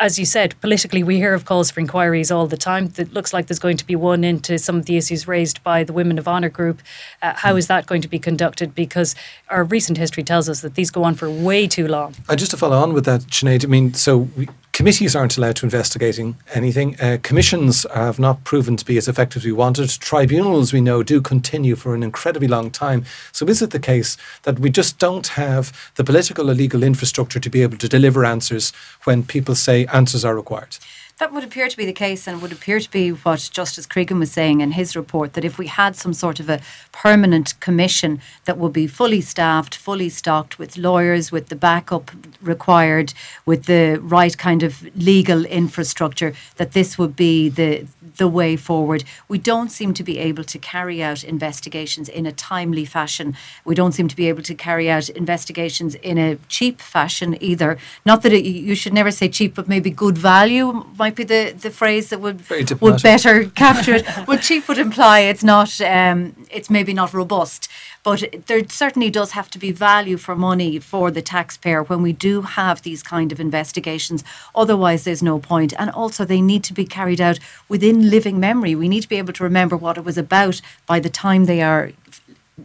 as 0.00 0.18
you 0.18 0.24
said, 0.24 0.54
politically, 0.60 1.02
we 1.02 1.16
hear 1.16 1.34
of 1.34 1.44
calls 1.44 1.70
for 1.70 1.80
inquiries 1.80 2.30
all 2.30 2.46
the 2.46 2.56
time. 2.56 2.92
It 2.96 3.12
looks 3.12 3.32
like 3.32 3.48
there's 3.48 3.58
going 3.58 3.76
to 3.78 3.86
be 3.86 3.96
one 3.96 4.22
into 4.22 4.56
some 4.58 4.76
of 4.76 4.86
the 4.86 4.96
issues 4.96 5.26
raised 5.26 5.62
by 5.64 5.82
the 5.82 5.92
Women 5.92 6.18
of 6.18 6.28
Honour 6.28 6.50
group. 6.50 6.80
Uh, 7.20 7.34
how 7.34 7.56
is 7.56 7.66
that 7.66 7.86
going 7.86 8.02
to 8.02 8.08
be 8.08 8.18
conducted? 8.18 8.74
Because 8.74 9.16
our 9.48 9.64
recent 9.64 9.98
history 9.98 10.22
tells 10.22 10.48
us 10.48 10.60
that 10.60 10.76
these 10.76 10.90
go 10.90 11.02
on 11.02 11.14
for 11.14 11.28
way 11.28 11.66
too 11.66 11.88
long. 11.88 12.14
And 12.16 12.30
uh, 12.30 12.36
just 12.36 12.52
to 12.52 12.56
follow 12.56 12.78
on 12.78 12.92
with 12.92 13.06
that, 13.06 13.22
Sinead, 13.22 13.64
I 13.64 13.68
mean, 13.68 13.92
so 13.94 14.18
we, 14.18 14.48
Committees 14.78 15.16
aren't 15.16 15.36
allowed 15.36 15.56
to 15.56 15.66
investigating 15.66 16.36
anything. 16.54 16.94
Uh, 17.00 17.18
commissions 17.20 17.84
have 17.92 18.20
not 18.20 18.44
proven 18.44 18.76
to 18.76 18.84
be 18.84 18.96
as 18.96 19.08
effective 19.08 19.40
as 19.40 19.44
we 19.44 19.50
wanted. 19.50 19.90
Tribunals, 19.90 20.72
we 20.72 20.80
know, 20.80 21.02
do 21.02 21.20
continue 21.20 21.74
for 21.74 21.96
an 21.96 22.04
incredibly 22.04 22.46
long 22.46 22.70
time. 22.70 23.04
So 23.32 23.44
is 23.48 23.60
it 23.60 23.70
the 23.70 23.80
case 23.80 24.16
that 24.44 24.60
we 24.60 24.70
just 24.70 25.00
don't 25.00 25.26
have 25.26 25.72
the 25.96 26.04
political 26.04 26.48
or 26.48 26.54
legal 26.54 26.84
infrastructure 26.84 27.40
to 27.40 27.50
be 27.50 27.62
able 27.62 27.76
to 27.76 27.88
deliver 27.88 28.24
answers 28.24 28.72
when 29.02 29.24
people 29.24 29.56
say 29.56 29.84
answers 29.86 30.24
are 30.24 30.36
required? 30.36 30.78
That 31.18 31.32
would 31.32 31.42
appear 31.42 31.68
to 31.68 31.76
be 31.76 31.84
the 31.84 31.92
case, 31.92 32.28
and 32.28 32.40
would 32.40 32.52
appear 32.52 32.78
to 32.78 32.90
be 32.90 33.10
what 33.10 33.50
Justice 33.52 33.86
Cregan 33.86 34.20
was 34.20 34.30
saying 34.30 34.60
in 34.60 34.72
his 34.72 34.94
report 34.94 35.32
that 35.32 35.44
if 35.44 35.58
we 35.58 35.66
had 35.66 35.96
some 35.96 36.12
sort 36.12 36.38
of 36.38 36.48
a 36.48 36.60
permanent 36.92 37.58
commission 37.58 38.20
that 38.44 38.56
would 38.56 38.72
be 38.72 38.86
fully 38.86 39.20
staffed, 39.20 39.74
fully 39.74 40.10
stocked 40.10 40.60
with 40.60 40.76
lawyers, 40.76 41.32
with 41.32 41.48
the 41.48 41.56
backup 41.56 42.12
required, 42.40 43.14
with 43.44 43.64
the 43.64 43.98
right 44.00 44.38
kind 44.38 44.62
of 44.62 44.84
legal 44.96 45.44
infrastructure, 45.44 46.34
that 46.54 46.70
this 46.70 46.96
would 46.98 47.16
be 47.16 47.48
the 47.48 47.88
the 48.18 48.28
way 48.28 48.56
forward. 48.56 49.04
We 49.26 49.38
don't 49.38 49.70
seem 49.70 49.94
to 49.94 50.04
be 50.04 50.18
able 50.18 50.44
to 50.44 50.58
carry 50.58 51.02
out 51.02 51.24
investigations 51.24 52.08
in 52.08 52.26
a 52.26 52.32
timely 52.32 52.84
fashion. 52.84 53.34
We 53.64 53.74
don't 53.74 53.92
seem 53.92 54.08
to 54.08 54.16
be 54.16 54.28
able 54.28 54.42
to 54.42 54.54
carry 54.54 54.90
out 54.90 55.08
investigations 55.08 55.94
in 55.96 56.18
a 56.18 56.36
cheap 56.48 56.80
fashion 56.80 57.36
either. 57.40 57.78
Not 58.04 58.22
that 58.22 58.32
it, 58.32 58.44
you 58.44 58.74
should 58.74 58.92
never 58.92 59.10
say 59.10 59.28
cheap, 59.28 59.54
but 59.54 59.68
maybe 59.68 59.90
good 59.90 60.18
value 60.18 60.84
might 60.98 61.16
be 61.16 61.24
the, 61.24 61.54
the 61.58 61.70
phrase 61.70 62.10
that 62.10 62.20
would 62.20 62.42
would 62.80 63.02
better 63.02 63.46
capture 63.50 63.94
it. 63.94 64.06
well, 64.26 64.38
cheap 64.38 64.68
would 64.68 64.78
imply 64.78 65.20
it's 65.20 65.44
not. 65.44 65.80
Um, 65.80 66.34
it's 66.50 66.70
maybe 66.70 66.92
not 66.94 67.14
robust. 67.14 67.68
But 68.08 68.46
there 68.46 68.66
certainly 68.70 69.10
does 69.10 69.32
have 69.32 69.50
to 69.50 69.58
be 69.58 69.70
value 69.70 70.16
for 70.16 70.34
money 70.34 70.78
for 70.78 71.10
the 71.10 71.20
taxpayer 71.20 71.82
when 71.82 72.00
we 72.00 72.14
do 72.14 72.40
have 72.40 72.80
these 72.80 73.02
kind 73.02 73.32
of 73.32 73.38
investigations. 73.38 74.24
Otherwise, 74.54 75.04
there's 75.04 75.22
no 75.22 75.38
point. 75.38 75.74
And 75.78 75.90
also, 75.90 76.24
they 76.24 76.40
need 76.40 76.64
to 76.64 76.72
be 76.72 76.86
carried 76.86 77.20
out 77.20 77.38
within 77.68 78.08
living 78.08 78.40
memory. 78.40 78.74
We 78.74 78.88
need 78.88 79.02
to 79.02 79.08
be 79.10 79.16
able 79.16 79.34
to 79.34 79.44
remember 79.44 79.76
what 79.76 79.98
it 79.98 80.04
was 80.06 80.16
about 80.16 80.62
by 80.86 81.00
the 81.00 81.10
time 81.10 81.44
they 81.44 81.60
are 81.60 81.90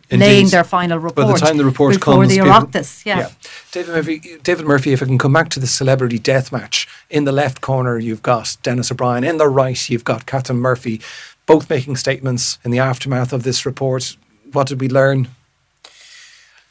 Indeed. 0.09 0.25
laying 0.25 0.47
their 0.47 0.63
final 0.63 0.97
report. 0.97 1.27
By 1.27 1.33
the 1.33 1.39
time 1.39 1.57
the 1.57 1.65
report 1.65 1.95
before 1.95 2.13
comes, 2.15 2.29
the 2.29 2.37
Oireachtas, 2.37 3.05
yeah. 3.05 3.19
yeah. 3.19 3.29
David 3.71 3.93
Murphy, 3.93 4.37
David 4.43 4.65
Murphy, 4.65 4.93
if 4.93 5.03
I 5.03 5.05
can 5.05 5.17
come 5.17 5.33
back 5.33 5.49
to 5.49 5.59
the 5.59 5.67
celebrity 5.67 6.19
death 6.19 6.53
match, 6.53 6.87
in 7.09 7.25
the 7.25 7.33
left 7.33 7.59
corner 7.59 7.99
you've 7.99 8.23
got 8.23 8.55
Denis 8.63 8.91
O'Brien, 8.93 9.25
in 9.25 9.37
the 9.37 9.49
right 9.49 9.89
you've 9.89 10.05
got 10.05 10.25
Catherine 10.25 10.59
Murphy, 10.59 11.01
both 11.45 11.69
making 11.69 11.97
statements 11.97 12.59
in 12.63 12.71
the 12.71 12.79
aftermath 12.79 13.33
of 13.33 13.43
this 13.43 13.65
report, 13.65 14.15
what 14.53 14.67
did 14.67 14.79
we 14.79 14.87
learn? 14.87 15.27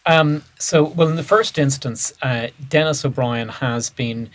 Um, 0.05 0.43
so, 0.59 0.83
well, 0.83 1.09
in 1.09 1.17
the 1.17 1.23
first 1.23 1.59
instance, 1.59 2.13
uh, 2.23 2.49
Denis 2.69 3.05
O'Brien 3.05 3.49
has 3.49 3.91
been 3.91 4.31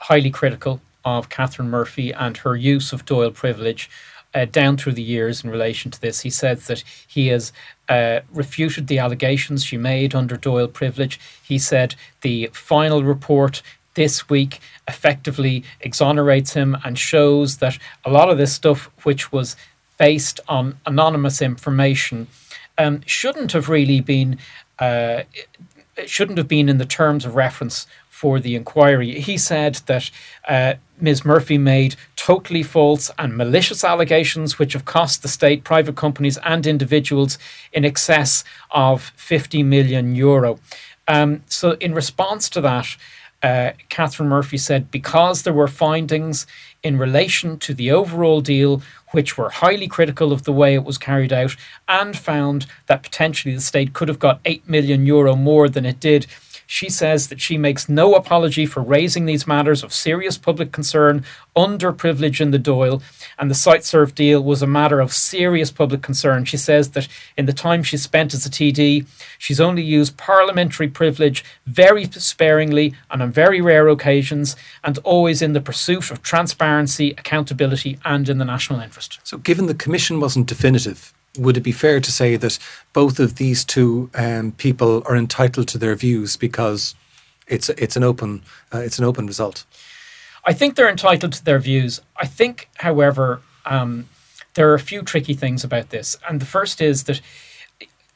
highly 0.00 0.30
critical 0.30 0.80
of 1.04 1.28
Catherine 1.28 1.70
Murphy 1.70 2.12
and 2.12 2.36
her 2.38 2.56
use 2.56 2.92
of 2.92 3.06
Dáil 3.06 3.32
privilege 3.32 3.88
uh, 4.34 4.44
down 4.44 4.76
through 4.76 4.92
the 4.92 5.02
years 5.02 5.42
in 5.42 5.50
relation 5.50 5.90
to 5.90 6.00
this. 6.00 6.20
He 6.20 6.30
says 6.30 6.66
that 6.66 6.84
he 7.06 7.28
has 7.28 7.52
uh, 7.88 8.20
refuted 8.32 8.88
the 8.88 8.98
allegations 8.98 9.64
she 9.64 9.78
made 9.78 10.14
under 10.14 10.36
Dáil 10.36 10.70
privilege. 10.70 11.18
He 11.42 11.58
said 11.58 11.94
the 12.20 12.50
final 12.52 13.02
report 13.02 13.62
this 13.94 14.28
week 14.28 14.60
effectively 14.88 15.64
exonerates 15.80 16.52
him 16.52 16.76
and 16.84 16.98
shows 16.98 17.58
that 17.58 17.78
a 18.04 18.10
lot 18.10 18.28
of 18.28 18.36
this 18.36 18.52
stuff, 18.52 18.90
which 19.04 19.32
was 19.32 19.56
based 19.98 20.38
on 20.48 20.78
anonymous 20.84 21.40
information, 21.40 22.26
um, 22.78 23.00
shouldn't 23.06 23.52
have 23.52 23.68
really 23.68 24.00
been. 24.00 24.38
Uh, 24.78 25.22
shouldn't 26.04 26.36
have 26.36 26.48
been 26.48 26.68
in 26.68 26.76
the 26.76 26.84
terms 26.84 27.24
of 27.24 27.34
reference 27.34 27.86
for 28.10 28.38
the 28.38 28.54
inquiry. 28.54 29.20
He 29.20 29.38
said 29.38 29.76
that 29.86 30.10
uh, 30.46 30.74
Ms. 31.00 31.24
Murphy 31.24 31.58
made 31.58 31.96
totally 32.16 32.62
false 32.62 33.10
and 33.18 33.36
malicious 33.36 33.84
allegations 33.84 34.58
which 34.58 34.72
have 34.72 34.84
cost 34.84 35.22
the 35.22 35.28
state, 35.28 35.64
private 35.64 35.96
companies, 35.96 36.38
and 36.38 36.66
individuals 36.66 37.38
in 37.72 37.84
excess 37.84 38.42
of 38.70 39.12
50 39.16 39.62
million 39.62 40.14
euro. 40.14 40.58
Um, 41.08 41.42
so, 41.46 41.72
in 41.72 41.94
response 41.94 42.48
to 42.50 42.60
that, 42.62 42.96
uh, 43.42 43.72
Catherine 43.88 44.28
Murphy 44.28 44.56
said 44.56 44.90
because 44.90 45.42
there 45.42 45.52
were 45.52 45.68
findings 45.68 46.46
in 46.82 46.98
relation 46.98 47.58
to 47.58 47.74
the 47.74 47.90
overall 47.90 48.40
deal 48.40 48.82
which 49.12 49.36
were 49.36 49.50
highly 49.50 49.88
critical 49.88 50.32
of 50.32 50.44
the 50.44 50.52
way 50.52 50.74
it 50.74 50.84
was 50.84 50.98
carried 50.98 51.32
out 51.32 51.56
and 51.88 52.16
found 52.16 52.66
that 52.86 53.02
potentially 53.02 53.54
the 53.54 53.60
state 53.60 53.92
could 53.92 54.08
have 54.08 54.18
got 54.18 54.40
8 54.44 54.68
million 54.68 55.06
euro 55.06 55.36
more 55.36 55.68
than 55.68 55.84
it 55.84 56.00
did 56.00 56.26
she 56.66 56.90
says 56.90 57.28
that 57.28 57.40
she 57.40 57.56
makes 57.56 57.88
no 57.88 58.14
apology 58.14 58.66
for 58.66 58.82
raising 58.82 59.24
these 59.24 59.46
matters 59.46 59.82
of 59.82 59.92
serious 59.92 60.36
public 60.36 60.72
concern 60.72 61.24
under 61.54 61.92
privilege 61.92 62.40
in 62.40 62.50
the 62.50 62.58
Dáil, 62.58 63.02
and 63.38 63.50
the 63.50 63.54
Siteserv 63.54 64.14
deal 64.14 64.42
was 64.42 64.62
a 64.62 64.66
matter 64.66 65.00
of 65.00 65.12
serious 65.12 65.70
public 65.70 66.02
concern. 66.02 66.44
She 66.44 66.56
says 66.56 66.90
that 66.90 67.08
in 67.36 67.46
the 67.46 67.52
time 67.52 67.82
she 67.82 67.96
spent 67.96 68.34
as 68.34 68.44
a 68.44 68.50
TD, 68.50 69.06
she's 69.38 69.60
only 69.60 69.82
used 69.82 70.16
parliamentary 70.16 70.88
privilege 70.88 71.44
very 71.64 72.04
sparingly 72.10 72.94
and 73.10 73.22
on 73.22 73.30
very 73.30 73.60
rare 73.60 73.88
occasions, 73.88 74.56
and 74.84 74.98
always 74.98 75.40
in 75.40 75.52
the 75.52 75.60
pursuit 75.60 76.10
of 76.10 76.22
transparency, 76.22 77.12
accountability, 77.12 77.98
and 78.04 78.28
in 78.28 78.38
the 78.38 78.44
national 78.44 78.80
interest. 78.80 79.20
So, 79.22 79.38
given 79.38 79.66
the 79.66 79.74
commission 79.74 80.20
wasn't 80.20 80.46
definitive, 80.46 81.14
would 81.38 81.56
it 81.56 81.62
be 81.62 81.72
fair 81.72 82.00
to 82.00 82.12
say 82.12 82.36
that 82.36 82.58
both 82.92 83.18
of 83.18 83.36
these 83.36 83.64
two 83.64 84.10
um, 84.14 84.52
people 84.52 85.02
are 85.06 85.16
entitled 85.16 85.68
to 85.68 85.78
their 85.78 85.94
views 85.94 86.36
because 86.36 86.94
it's 87.46 87.68
it's 87.70 87.96
an 87.96 88.02
open 88.02 88.42
uh, 88.72 88.78
it's 88.78 88.98
an 88.98 89.04
open 89.04 89.26
result? 89.26 89.64
I 90.44 90.52
think 90.52 90.76
they're 90.76 90.90
entitled 90.90 91.32
to 91.32 91.44
their 91.44 91.58
views. 91.58 92.00
I 92.16 92.26
think, 92.26 92.68
however, 92.76 93.40
um, 93.64 94.08
there 94.54 94.70
are 94.70 94.74
a 94.74 94.80
few 94.80 95.02
tricky 95.02 95.34
things 95.34 95.64
about 95.64 95.90
this, 95.90 96.16
and 96.28 96.40
the 96.40 96.46
first 96.46 96.80
is 96.80 97.04
that 97.04 97.20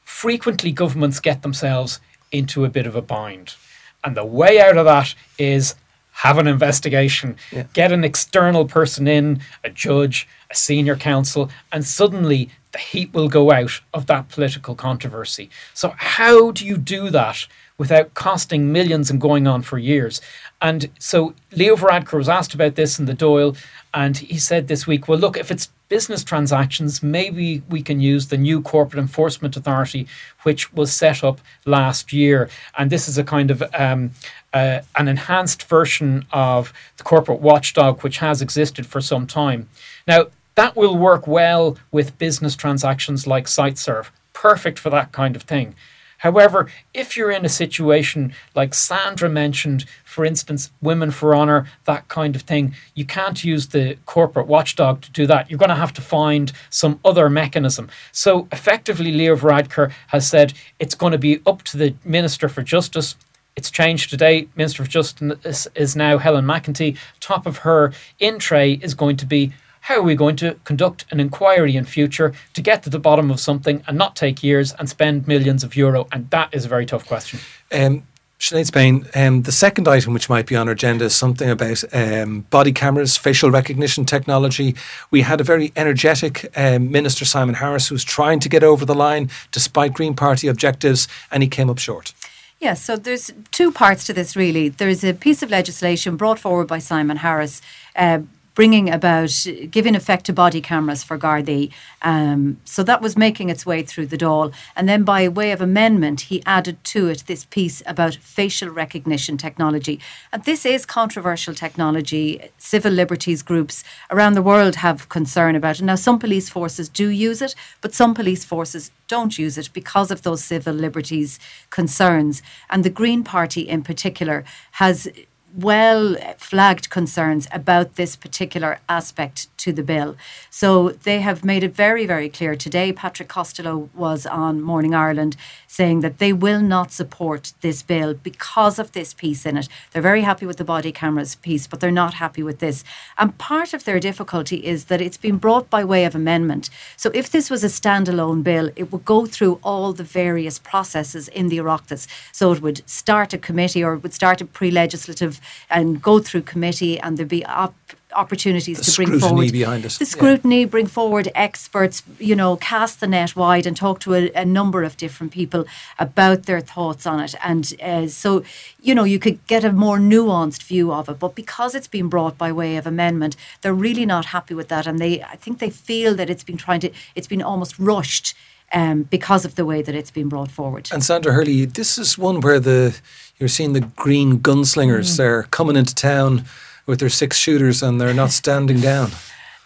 frequently 0.03 0.71
governments 0.71 1.19
get 1.19 1.41
themselves 1.41 1.99
into 2.31 2.63
a 2.63 2.69
bit 2.69 2.87
of 2.87 2.95
a 2.95 3.01
bind, 3.01 3.55
and 4.03 4.15
the 4.15 4.25
way 4.25 4.59
out 4.61 4.77
of 4.77 4.85
that 4.85 5.13
is 5.37 5.75
have 6.21 6.37
an 6.37 6.47
investigation, 6.47 7.35
yeah. 7.51 7.63
get 7.73 7.91
an 7.91 8.03
external 8.03 8.65
person 8.65 9.07
in, 9.07 9.41
a 9.63 9.69
judge, 9.71 10.27
a 10.51 10.55
senior 10.55 10.95
counsel, 10.95 11.49
and 11.71 11.83
suddenly 11.83 12.47
the 12.73 12.77
heat 12.77 13.11
will 13.11 13.27
go 13.27 13.51
out 13.51 13.81
of 13.91 14.05
that 14.05 14.29
political 14.29 14.75
controversy. 14.75 15.49
So, 15.73 15.95
how 15.97 16.51
do 16.51 16.63
you 16.63 16.77
do 16.77 17.09
that 17.09 17.47
without 17.79 18.13
costing 18.13 18.71
millions 18.71 19.09
and 19.09 19.19
going 19.19 19.47
on 19.47 19.63
for 19.63 19.79
years? 19.79 20.21
And 20.61 20.91
so, 20.99 21.33
Leo 21.51 21.75
Varadkar 21.75 22.19
was 22.19 22.29
asked 22.29 22.53
about 22.53 22.75
this 22.75 22.99
in 22.99 23.07
the 23.07 23.15
Dáil, 23.15 23.57
and 23.91 24.15
he 24.15 24.37
said 24.37 24.67
this 24.67 24.85
week, 24.85 25.07
well, 25.07 25.17
look, 25.17 25.37
if 25.37 25.49
it's 25.49 25.69
business 25.91 26.23
transactions, 26.23 27.03
maybe 27.03 27.61
we 27.67 27.81
can 27.83 27.99
use 27.99 28.27
the 28.27 28.37
new 28.37 28.61
Corporate 28.61 29.01
Enforcement 29.01 29.57
Authority, 29.57 30.07
which 30.43 30.71
was 30.71 30.89
set 30.93 31.21
up 31.21 31.41
last 31.65 32.13
year. 32.13 32.49
And 32.77 32.89
this 32.89 33.09
is 33.09 33.17
a 33.17 33.25
kind 33.25 33.51
of 33.51 33.61
um, 33.73 34.11
uh, 34.53 34.79
an 34.95 35.09
enhanced 35.09 35.63
version 35.63 36.25
of 36.31 36.71
the 36.95 37.03
corporate 37.03 37.41
watchdog, 37.41 38.03
which 38.03 38.19
has 38.19 38.41
existed 38.41 38.85
for 38.85 39.01
some 39.01 39.27
time. 39.27 39.67
Now, 40.07 40.27
that 40.55 40.77
will 40.77 40.97
work 40.97 41.27
well 41.27 41.77
with 41.91 42.17
business 42.17 42.55
transactions 42.55 43.27
like 43.27 43.47
Siteserv. 43.47 44.11
Perfect 44.31 44.79
for 44.79 44.89
that 44.91 45.11
kind 45.11 45.35
of 45.35 45.43
thing. 45.43 45.75
However, 46.21 46.69
if 46.93 47.17
you're 47.17 47.31
in 47.31 47.45
a 47.45 47.49
situation 47.49 48.33
like 48.55 48.75
Sandra 48.75 49.27
mentioned, 49.27 49.85
for 50.05 50.23
instance, 50.23 50.71
Women 50.81 51.09
for 51.09 51.35
Honour, 51.35 51.67
that 51.85 52.07
kind 52.09 52.35
of 52.35 52.43
thing, 52.43 52.75
you 52.93 53.05
can't 53.05 53.43
use 53.43 53.67
the 53.67 53.97
corporate 54.05 54.45
watchdog 54.45 55.01
to 55.01 55.11
do 55.11 55.25
that. 55.25 55.49
You're 55.49 55.57
going 55.57 55.69
to 55.69 55.75
have 55.75 55.93
to 55.93 56.01
find 56.01 56.51
some 56.69 56.99
other 57.03 57.27
mechanism. 57.27 57.89
So 58.11 58.47
effectively, 58.51 59.11
Leo 59.11 59.35
Varadkar 59.35 59.91
has 60.07 60.27
said 60.27 60.53
it's 60.77 60.93
going 60.93 61.11
to 61.11 61.17
be 61.17 61.41
up 61.47 61.63
to 61.63 61.77
the 61.77 61.95
Minister 62.05 62.47
for 62.47 62.61
Justice 62.61 63.15
it's 63.55 63.69
changed 63.69 64.09
today. 64.09 64.47
Minister 64.55 64.85
for 64.85 64.89
Justice 64.89 65.67
is 65.75 65.95
now 65.95 66.17
Helen 66.17 66.45
McEntee. 66.45 66.97
Top 67.19 67.45
of 67.45 67.57
her 67.59 67.91
in 68.19 68.39
tray 68.39 68.73
is 68.73 68.93
going 68.93 69.17
to 69.17 69.25
be 69.25 69.51
how 69.81 69.95
are 69.95 70.03
we 70.03 70.15
going 70.15 70.35
to 70.37 70.55
conduct 70.63 71.05
an 71.11 71.19
inquiry 71.19 71.75
in 71.75 71.85
future 71.85 72.33
to 72.53 72.61
get 72.61 72.83
to 72.83 72.89
the 72.89 72.99
bottom 72.99 73.29
of 73.29 73.39
something 73.39 73.83
and 73.87 73.97
not 73.97 74.15
take 74.15 74.43
years 74.43 74.73
and 74.73 74.89
spend 74.89 75.27
millions 75.27 75.63
of 75.63 75.75
euro? 75.75 76.07
And 76.11 76.29
that 76.29 76.53
is 76.53 76.65
a 76.65 76.67
very 76.69 76.85
tough 76.85 77.05
question. 77.05 77.39
Um, 77.71 78.03
Sinead 78.39 78.65
Spain, 78.65 79.05
um, 79.13 79.43
the 79.43 79.51
second 79.51 79.87
item 79.87 80.13
which 80.13 80.27
might 80.27 80.47
be 80.47 80.55
on 80.55 80.67
our 80.67 80.73
agenda 80.73 81.05
is 81.05 81.15
something 81.15 81.47
about 81.47 81.83
um, 81.93 82.41
body 82.49 82.71
cameras, 82.71 83.15
facial 83.15 83.51
recognition 83.51 84.03
technology. 84.03 84.75
We 85.11 85.21
had 85.21 85.39
a 85.39 85.43
very 85.43 85.71
energetic 85.75 86.51
um, 86.57 86.91
Minister 86.91 87.23
Simon 87.23 87.53
Harris 87.55 87.87
who 87.87 87.95
was 87.95 88.03
trying 88.03 88.39
to 88.39 88.49
get 88.49 88.63
over 88.63 88.83
the 88.83 88.95
line 88.95 89.29
despite 89.51 89.93
Green 89.93 90.15
Party 90.15 90.47
objectives, 90.47 91.07
and 91.31 91.43
he 91.43 91.49
came 91.49 91.69
up 91.69 91.77
short. 91.77 92.13
Yes, 92.59 92.83
so 92.83 92.95
there's 92.95 93.31
two 93.51 93.71
parts 93.71 94.05
to 94.05 94.13
this 94.13 94.35
really. 94.35 94.69
There's 94.69 95.03
a 95.03 95.13
piece 95.13 95.43
of 95.43 95.51
legislation 95.51 96.17
brought 96.17 96.39
forward 96.39 96.67
by 96.67 96.79
Simon 96.79 97.17
Harris. 97.17 97.61
Uh, 97.95 98.21
bringing 98.61 98.91
about 98.91 99.47
giving 99.71 99.95
effect 99.95 100.23
to 100.23 100.31
body 100.31 100.61
cameras 100.61 101.03
for 101.03 101.17
Gardaí. 101.17 101.71
Um, 102.03 102.57
so 102.63 102.83
that 102.83 103.01
was 103.01 103.17
making 103.17 103.49
its 103.49 103.65
way 103.65 103.81
through 103.81 104.05
the 104.05 104.17
Dáil. 104.19 104.53
And 104.75 104.87
then 104.87 105.03
by 105.03 105.27
way 105.29 105.51
of 105.51 105.61
amendment, 105.61 106.21
he 106.29 106.43
added 106.45 106.77
to 106.93 107.07
it 107.07 107.23
this 107.25 107.43
piece 107.45 107.81
about 107.87 108.13
facial 108.21 108.69
recognition 108.69 109.35
technology. 109.35 109.99
And 110.31 110.43
this 110.43 110.63
is 110.63 110.85
controversial 110.85 111.55
technology. 111.55 112.39
Civil 112.59 112.91
liberties 112.91 113.41
groups 113.41 113.83
around 114.11 114.35
the 114.35 114.43
world 114.43 114.75
have 114.75 115.09
concern 115.09 115.55
about 115.55 115.79
it. 115.79 115.83
Now, 115.83 115.95
some 115.95 116.19
police 116.19 116.47
forces 116.47 116.87
do 116.87 117.07
use 117.09 117.41
it, 117.41 117.55
but 117.81 117.95
some 117.95 118.13
police 118.13 118.45
forces 118.45 118.91
don't 119.07 119.39
use 119.39 119.57
it 119.57 119.73
because 119.73 120.11
of 120.11 120.21
those 120.21 120.43
civil 120.43 120.75
liberties 120.75 121.39
concerns. 121.71 122.43
And 122.69 122.83
the 122.83 122.91
Green 122.91 123.23
Party 123.23 123.61
in 123.61 123.81
particular 123.81 124.45
has 124.73 125.07
well 125.55 126.15
flagged 126.37 126.89
concerns 126.89 127.47
about 127.51 127.95
this 127.95 128.15
particular 128.15 128.79
aspect 128.87 129.47
to 129.57 129.71
the 129.71 129.83
bill. 129.83 130.15
So 130.49 130.89
they 130.89 131.21
have 131.21 131.43
made 131.43 131.63
it 131.63 131.75
very, 131.75 132.05
very 132.05 132.29
clear 132.29 132.55
today. 132.55 132.91
Patrick 132.91 133.29
Costello 133.29 133.89
was 133.93 134.25
on 134.25 134.61
Morning 134.61 134.95
Ireland 134.95 135.35
saying 135.67 136.01
that 136.01 136.17
they 136.17 136.33
will 136.33 136.61
not 136.61 136.91
support 136.91 137.53
this 137.61 137.83
bill 137.83 138.13
because 138.13 138.79
of 138.79 138.91
this 138.91 139.13
piece 139.13 139.45
in 139.45 139.57
it. 139.57 139.67
They're 139.91 140.01
very 140.01 140.21
happy 140.21 140.45
with 140.45 140.57
the 140.57 140.63
body 140.63 140.91
cameras 140.91 141.35
piece, 141.35 141.67
but 141.67 141.79
they're 141.79 141.91
not 141.91 142.15
happy 142.15 142.43
with 142.43 142.59
this. 142.59 142.83
And 143.17 143.37
part 143.37 143.73
of 143.73 143.83
their 143.83 143.99
difficulty 143.99 144.65
is 144.65 144.85
that 144.85 145.01
it's 145.01 145.17
been 145.17 145.37
brought 145.37 145.69
by 145.69 145.83
way 145.83 146.05
of 146.05 146.15
amendment. 146.15 146.69
So 146.97 147.11
if 147.13 147.29
this 147.29 147.49
was 147.49 147.63
a 147.63 147.67
standalone 147.67 148.43
bill, 148.43 148.69
it 148.75 148.91
would 148.91 149.05
go 149.05 149.25
through 149.25 149.59
all 149.63 149.93
the 149.93 150.03
various 150.03 150.59
processes 150.59 151.27
in 151.27 151.49
the 151.49 151.57
Oireachtas. 151.57 152.07
So 152.31 152.51
it 152.51 152.61
would 152.61 152.87
start 152.89 153.33
a 153.33 153.37
committee 153.37 153.83
or 153.83 153.93
it 153.93 154.03
would 154.03 154.13
start 154.13 154.41
a 154.41 154.45
pre 154.45 154.71
legislative 154.71 155.40
and 155.69 156.01
go 156.01 156.19
through 156.19 156.43
committee, 156.43 156.99
and 156.99 157.17
there'd 157.17 157.29
be 157.29 157.45
op- 157.45 157.75
opportunities 158.13 158.77
the 158.77 158.83
to 158.83 159.05
bring 159.05 159.19
forward 159.19 159.51
behind 159.51 159.85
it. 159.85 159.91
the 159.93 160.05
scrutiny, 160.05 160.61
yeah. 160.61 160.65
bring 160.65 160.87
forward 160.87 161.29
experts, 161.33 162.03
you 162.19 162.35
know, 162.35 162.55
cast 162.57 162.99
the 162.99 163.07
net 163.07 163.35
wide 163.35 163.65
and 163.65 163.77
talk 163.77 163.99
to 163.99 164.13
a, 164.13 164.31
a 164.33 164.45
number 164.45 164.83
of 164.83 164.97
different 164.97 165.31
people 165.31 165.65
about 165.97 166.43
their 166.43 166.59
thoughts 166.59 167.05
on 167.05 167.19
it. 167.19 167.35
And 167.43 167.73
uh, 167.81 168.07
so, 168.07 168.43
you 168.81 168.93
know, 168.95 169.03
you 169.03 169.19
could 169.19 169.45
get 169.47 169.63
a 169.63 169.71
more 169.71 169.97
nuanced 169.97 170.63
view 170.63 170.91
of 170.91 171.09
it. 171.09 171.19
But 171.19 171.35
because 171.35 171.75
it's 171.75 171.87
been 171.87 172.09
brought 172.09 172.37
by 172.37 172.51
way 172.51 172.75
of 172.77 172.85
amendment, 172.85 173.35
they're 173.61 173.73
really 173.73 174.05
not 174.05 174.25
happy 174.27 174.53
with 174.53 174.67
that, 174.67 174.87
and 174.87 174.99
they, 174.99 175.21
I 175.21 175.35
think, 175.35 175.59
they 175.59 175.69
feel 175.69 176.15
that 176.15 176.29
it's 176.29 176.43
been 176.43 176.57
trying 176.57 176.81
to, 176.81 176.91
it's 177.15 177.27
been 177.27 177.41
almost 177.41 177.79
rushed. 177.79 178.35
Um, 178.73 179.03
because 179.03 179.43
of 179.43 179.55
the 179.55 179.65
way 179.65 179.81
that 179.81 179.95
it's 179.95 180.11
been 180.11 180.29
brought 180.29 180.49
forward. 180.49 180.87
And 180.93 181.03
Sandra 181.03 181.33
Hurley, 181.33 181.65
this 181.65 181.97
is 181.97 182.17
one 182.17 182.39
where 182.39 182.57
the 182.57 182.97
you're 183.37 183.49
seeing 183.49 183.73
the 183.73 183.81
green 183.81 184.39
gunslingers. 184.39 185.11
Mm. 185.11 185.17
They're 185.17 185.43
coming 185.43 185.75
into 185.75 185.93
town 185.93 186.45
with 186.85 186.99
their 186.99 187.09
six 187.09 187.37
shooters 187.37 187.83
and 187.83 187.99
they're 187.99 188.13
not 188.13 188.31
standing 188.31 188.79
down. 188.79 189.11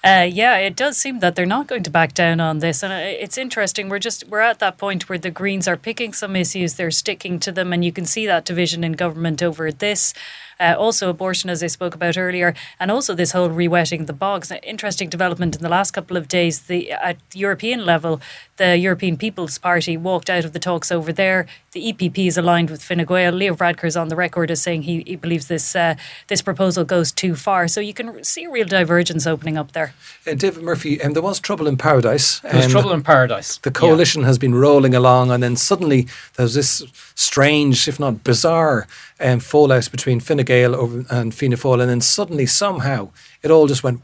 Uh, 0.06 0.22
yeah, 0.22 0.58
it 0.58 0.76
does 0.76 0.98
seem 0.98 1.18
that 1.18 1.36
they're 1.36 1.48
not 1.48 1.66
going 1.66 1.82
to 1.82 1.90
back 1.90 2.14
down 2.14 2.40
on 2.40 2.60
this, 2.60 2.84
and 2.84 2.94
uh, 2.94 2.98
it's 2.98 3.40
interesting. 3.40 3.90
We're 3.90 3.98
just 3.98 4.24
we're 4.28 4.40
at 4.40 4.60
that 4.60 4.78
point 4.78 5.10
where 5.10 5.18
the 5.18 5.32
Greens 5.32 5.68
are 5.68 5.78
picking 5.78 6.14
some 6.14 6.36
issues, 6.36 6.76
they're 6.76 6.92
sticking 6.92 7.40
to 7.40 7.52
them, 7.52 7.74
and 7.74 7.84
you 7.84 7.92
can 7.92 8.06
see 8.06 8.28
that 8.28 8.46
division 8.46 8.84
in 8.84 8.92
government 8.92 9.42
over 9.42 9.72
this. 9.72 10.14
Uh, 10.60 10.76
also, 10.78 11.10
abortion, 11.10 11.50
as 11.50 11.62
I 11.62 11.68
spoke 11.68 11.96
about 11.96 12.18
earlier, 12.18 12.54
and 12.80 12.92
also 12.92 13.14
this 13.14 13.32
whole 13.32 13.50
rewetting 13.50 14.08
the 14.08 14.14
bogs. 14.14 14.52
Interesting 14.64 15.10
development 15.10 15.56
in 15.56 15.62
the 15.62 15.70
last 15.70 15.92
couple 15.92 16.18
of 16.18 16.28
days. 16.28 16.64
The 16.64 16.92
at 16.92 17.18
European 17.34 17.86
level, 17.86 18.22
the 18.58 18.78
European 18.78 19.18
People's 19.18 19.58
Party 19.58 19.98
walked 19.98 20.30
out 20.30 20.46
of 20.46 20.54
the 20.54 20.60
talks 20.60 20.92
over 20.92 21.12
there. 21.12 21.46
The 21.72 21.92
EPP 21.92 22.28
is 22.28 22.38
aligned 22.38 22.70
with 22.70 22.82
Fine 22.82 23.06
Gael. 23.06 23.34
Leo 23.34 23.54
Varadkar 23.54 23.86
is 23.86 23.98
on 23.98 24.08
the 24.08 24.16
record 24.16 24.50
as 24.50 24.62
saying 24.62 24.84
he, 24.84 25.04
he 25.06 25.18
believes 25.18 25.48
this 25.48 25.76
uh, 25.76 25.96
this 26.28 26.42
proposal 26.42 26.86
goes 26.86 27.12
too 27.12 27.36
far. 27.36 27.68
So 27.68 27.82
you 27.82 27.94
can 27.94 28.24
see 28.24 28.46
a 28.46 28.50
real 28.50 28.66
divergence 28.66 29.28
opening 29.28 29.58
up 29.58 29.74
there. 29.74 29.94
Uh, 30.26 30.36
David 30.36 30.64
Murphy, 30.64 31.02
um, 31.02 31.14
there 31.14 31.22
was 31.22 31.40
trouble 31.40 31.68
in 31.68 31.76
paradise. 31.76 32.40
There 32.40 32.56
was 32.56 32.66
um, 32.66 32.72
trouble 32.72 32.94
in 32.94 33.04
paradise. 33.04 33.58
The 33.58 33.72
coalition 33.72 34.22
yeah. 34.22 34.28
has 34.28 34.38
been 34.38 34.56
rolling 34.56 34.96
along, 34.96 35.32
and 35.32 35.44
then 35.44 35.56
suddenly 35.58 36.08
there's 36.36 36.54
this 36.54 36.84
strange, 37.16 37.88
if 37.88 38.00
not 38.00 38.24
bizarre, 38.24 38.88
um, 39.20 39.40
fallout 39.40 39.90
between 39.92 40.20
Fine 40.20 40.44
Gael 40.44 41.06
and 41.10 41.34
Fianna 41.34 41.56
Fáil, 41.56 41.82
and 41.82 41.90
then 41.90 42.02
suddenly 42.02 42.46
somehow 42.46 43.10
it 43.42 43.52
all 43.52 43.68
just 43.68 43.84
went 43.84 44.02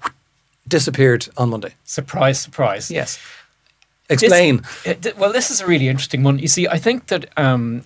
disappeared 0.67 1.27
on 1.37 1.49
Monday. 1.49 1.73
Surprise, 1.83 2.39
surprise. 2.39 2.89
Yes. 2.91 3.19
Explain. 4.09 4.61
This, 4.83 5.15
well, 5.15 5.31
this 5.31 5.51
is 5.51 5.61
a 5.61 5.67
really 5.67 5.87
interesting 5.87 6.23
one. 6.23 6.39
You 6.39 6.47
see, 6.47 6.67
I 6.67 6.77
think 6.77 7.07
that 7.07 7.29
um, 7.37 7.83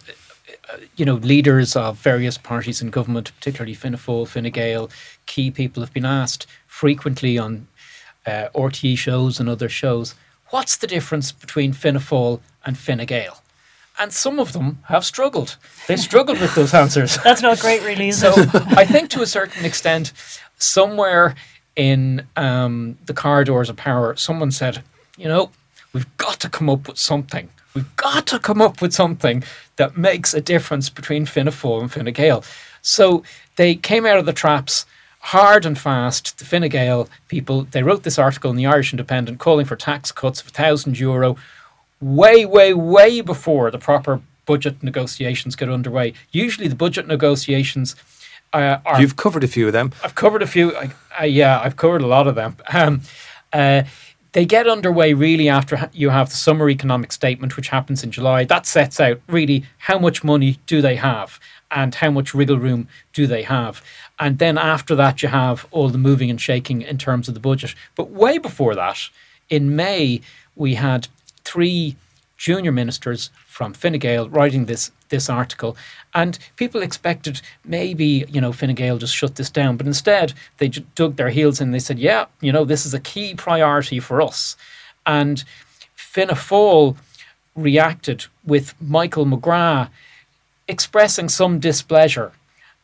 you 0.95 1.05
know 1.05 1.15
leaders 1.15 1.75
of 1.75 1.97
various 1.97 2.38
parties 2.38 2.81
in 2.81 2.89
government, 2.89 3.31
particularly 3.38 3.73
Fianna 3.73 3.97
Fáil, 3.97 4.27
Fine 4.27 4.49
Gael, 4.51 4.89
key 5.25 5.51
people 5.51 5.81
have 5.83 5.93
been 5.93 6.05
asked 6.05 6.47
frequently 6.67 7.38
on 7.38 7.67
uh, 8.25 8.49
RTE 8.55 8.97
shows 8.97 9.39
and 9.39 9.47
other 9.47 9.69
shows, 9.69 10.15
what's 10.49 10.77
the 10.77 10.88
difference 10.88 11.31
between 11.31 11.73
Fianna 11.73 11.99
Fáil 11.99 12.39
and 12.65 12.77
Fine 12.77 13.05
Gael? 13.05 13.41
And 13.97 14.12
some 14.12 14.39
of 14.39 14.53
them 14.53 14.79
have 14.86 15.05
struggled. 15.05 15.58
They've 15.88 15.99
struggled 15.99 16.39
with 16.39 16.55
those 16.55 16.73
answers. 16.73 17.17
That's 17.23 17.41
not 17.41 17.60
great, 17.60 17.84
really. 17.84 18.12
so 18.12 18.34
I 18.34 18.86
think 18.86 19.10
to 19.12 19.21
a 19.21 19.27
certain 19.27 19.65
extent, 19.65 20.12
somewhere 20.58 21.36
in 21.75 22.25
um, 22.36 22.97
the 23.05 23.13
corridors 23.13 23.69
of 23.69 23.75
power, 23.75 24.15
someone 24.15 24.51
said, 24.51 24.81
you 25.17 25.27
know, 25.27 25.51
we've 25.93 26.17
got 26.17 26.39
to 26.41 26.49
come 26.49 26.69
up 26.69 26.88
with 26.88 26.97
something. 26.97 27.49
We've 27.73 27.95
got 27.97 28.27
to 28.27 28.39
come 28.39 28.62
up 28.62 28.81
with 28.81 28.93
something 28.93 29.43
that 29.75 29.97
makes 29.97 30.34
a 30.34 30.41
difference 30.41 30.89
between 30.89 31.25
Fianna 31.25 31.51
Fáil 31.51 31.81
and 31.81 31.91
Fine 31.91 32.13
Gael. 32.13 32.43
So 32.81 33.23
they 33.58 33.75
came 33.75 34.05
out 34.05 34.17
of 34.17 34.25
the 34.25 34.34
traps 34.34 34.86
hard 35.19 35.65
and 35.65 35.77
fast. 35.77 36.38
The 36.38 36.45
Fine 36.45 36.69
Gael 36.69 37.10
people, 37.27 37.63
they 37.71 37.84
wrote 37.84 38.03
this 38.03 38.19
article 38.19 38.51
in 38.51 38.58
the 38.58 38.65
Irish 38.65 38.93
Independent 38.93 39.39
calling 39.39 39.65
for 39.65 39.75
tax 39.75 40.12
cuts 40.12 40.39
of 40.39 40.47
1,000 40.47 40.99
euro 40.99 41.36
way, 42.01 42.45
way, 42.45 42.73
way 42.73 43.21
before 43.21 43.71
the 43.71 43.79
proper 43.79 44.21
budget 44.45 44.84
negotiations 44.84 45.55
get 45.55 45.69
underway. 45.69 46.13
Usually, 46.31 46.67
the 46.67 46.75
budget 46.75 47.08
negotiations 47.08 47.95
uh, 48.53 48.77
are. 48.86 49.01
You've 49.01 49.15
covered 49.15 49.43
a 49.43 49.47
few 49.47 49.67
of 49.67 49.73
them. 49.73 49.91
I've 50.03 50.15
covered 50.15 50.41
a 50.41 50.47
few. 50.47 50.75
I, 51.17 51.25
yeah, 51.25 51.60
I've 51.60 51.75
covered 51.75 52.01
a 52.01 52.08
lot 52.08 52.27
of 52.27 52.36
them. 52.36 52.58
Um, 52.73 53.01
uh, 53.53 53.84
they 54.34 54.45
get 54.45 54.67
underway 54.67 55.13
really 55.13 55.47
after 55.47 55.89
you 55.93 56.10
have 56.10 56.29
the 56.29 56.36
summer 56.36 56.69
economic 56.69 57.13
statement, 57.13 57.55
which 57.55 57.69
happens 57.69 58.03
in 58.03 58.12
July. 58.12 58.43
That 58.43 58.65
sets 58.65 58.99
out 58.99 59.21
really 59.29 59.63
how 59.77 59.97
much 59.97 60.25
money 60.25 60.60
do 60.65 60.81
they 60.81 60.97
have 60.97 61.39
and 61.71 61.95
how 61.95 62.12
much 62.12 62.34
wriggle 62.34 62.60
room 62.60 62.89
do 63.13 63.27
they 63.27 63.43
have. 63.43 63.81
And 64.19 64.38
then 64.38 64.58
after 64.58 64.93
that, 64.95 65.23
you 65.23 65.29
have 65.29 65.65
all 65.71 65.88
the 65.88 65.97
moving 65.97 66.29
and 66.29 66.41
shaking 66.41 66.81
in 66.81 66.97
terms 66.97 67.29
of 67.29 67.34
the 67.34 67.39
budget. 67.39 67.75
But 67.95 68.10
way 68.12 68.38
before 68.38 68.75
that, 68.75 68.99
in 69.49 69.73
May, 69.73 70.19
we 70.58 70.75
had 70.75 71.08
three 71.45 71.95
junior 72.38 72.71
ministers 72.71 73.29
from 73.47 73.73
Fine 73.73 73.97
Gael 73.99 74.29
writing 74.29 74.65
this 74.65 74.91
this 75.10 75.29
article, 75.29 75.77
and 76.13 76.38
people 76.58 76.81
expected 76.81 77.41
maybe 77.63 78.25
you 78.27 78.41
know 78.41 78.51
Fine 78.51 78.75
Gael 78.75 78.97
just 78.97 79.15
shut 79.15 79.36
this 79.36 79.49
down, 79.49 79.77
but 79.77 79.88
instead 79.88 80.34
they 80.58 80.67
dug 80.67 81.15
their 81.15 81.29
heels 81.29 81.62
in. 81.62 81.71
They 81.71 81.79
said, 81.79 81.99
"Yeah, 81.99 82.25
you 82.41 82.51
know 82.51 82.65
this 82.65 82.86
is 82.86 82.93
a 82.93 82.99
key 82.99 83.36
priority 83.36 83.99
for 83.99 84.21
us," 84.21 84.58
and 85.05 85.43
Fianna 85.95 86.95
reacted 87.55 88.25
with 88.43 88.73
Michael 88.81 89.25
McGrath 89.25 89.89
expressing 90.67 91.29
some 91.29 91.60
displeasure 91.60 92.34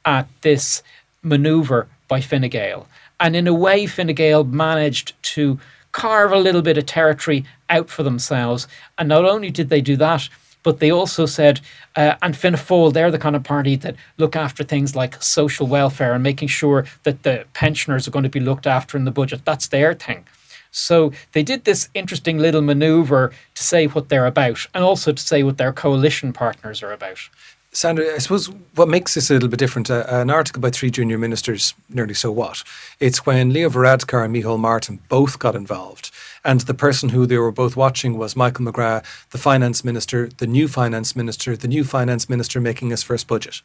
at 0.05 0.27
this 0.41 0.81
manoeuvre 1.21 1.87
by 2.07 2.21
Fine 2.21 2.49
Gael, 2.49 2.87
and 3.19 3.35
in 3.35 3.47
a 3.47 3.53
way, 3.53 3.85
Fine 3.85 4.13
Gael 4.13 4.43
managed 4.43 5.21
to 5.33 5.59
carve 5.91 6.31
a 6.31 6.37
little 6.37 6.61
bit 6.61 6.77
of 6.77 6.85
territory 6.85 7.45
out 7.69 7.89
for 7.89 8.03
themselves. 8.03 8.67
And 8.97 9.09
not 9.09 9.25
only 9.25 9.49
did 9.49 9.69
they 9.69 9.81
do 9.81 9.95
that, 9.97 10.29
but 10.63 10.79
they 10.79 10.91
also 10.91 11.25
said, 11.25 11.59
uh, 11.95 12.15
and 12.21 12.35
Fianna 12.35 12.57
Fáil, 12.57 12.93
they're 12.93 13.11
the 13.11 13.17
kind 13.17 13.35
of 13.35 13.43
party 13.43 13.75
that 13.77 13.95
look 14.17 14.35
after 14.35 14.63
things 14.63 14.95
like 14.95 15.21
social 15.21 15.67
welfare 15.67 16.13
and 16.13 16.23
making 16.23 16.49
sure 16.49 16.85
that 17.03 17.23
the 17.23 17.45
pensioners 17.53 18.07
are 18.07 18.11
going 18.11 18.23
to 18.23 18.29
be 18.29 18.39
looked 18.39 18.67
after 18.67 18.97
in 18.97 19.05
the 19.05 19.11
budget. 19.11 19.43
That's 19.43 19.67
their 19.67 19.93
thing. 19.93 20.25
So 20.71 21.11
they 21.33 21.43
did 21.43 21.65
this 21.65 21.89
interesting 21.93 22.37
little 22.37 22.61
maneuver 22.61 23.33
to 23.55 23.63
say 23.63 23.87
what 23.87 24.09
they're 24.09 24.25
about 24.25 24.65
and 24.73 24.83
also 24.83 25.11
to 25.11 25.21
say 25.21 25.43
what 25.43 25.57
their 25.57 25.73
coalition 25.73 26.31
partners 26.31 26.81
are 26.81 26.93
about. 26.93 27.19
Sandra, 27.73 28.13
I 28.13 28.17
suppose 28.17 28.47
what 28.75 28.89
makes 28.89 29.13
this 29.13 29.29
a 29.29 29.33
little 29.33 29.47
bit 29.47 29.59
different, 29.59 29.89
uh, 29.89 30.03
an 30.09 30.29
article 30.29 30.61
by 30.61 30.71
three 30.71 30.91
junior 30.91 31.17
ministers, 31.17 31.73
nearly 31.87 32.13
so 32.13 32.29
what? 32.29 32.65
It's 32.99 33.25
when 33.25 33.53
Leo 33.53 33.69
Varadkar 33.69 34.25
and 34.25 34.35
Micheál 34.35 34.59
Martin 34.59 34.99
both 35.07 35.39
got 35.39 35.55
involved. 35.55 36.11
And 36.43 36.59
the 36.61 36.73
person 36.73 37.09
who 37.09 37.25
they 37.25 37.37
were 37.37 37.51
both 37.51 37.77
watching 37.77 38.17
was 38.17 38.35
Michael 38.35 38.65
McGrath, 38.65 39.05
the 39.29 39.37
finance 39.37 39.85
minister, 39.85 40.27
the 40.37 40.47
new 40.47 40.67
finance 40.67 41.15
minister, 41.15 41.55
the 41.55 41.69
new 41.69 41.85
finance 41.85 42.27
minister 42.27 42.59
making 42.59 42.89
his 42.89 43.03
first 43.03 43.25
budget. 43.27 43.61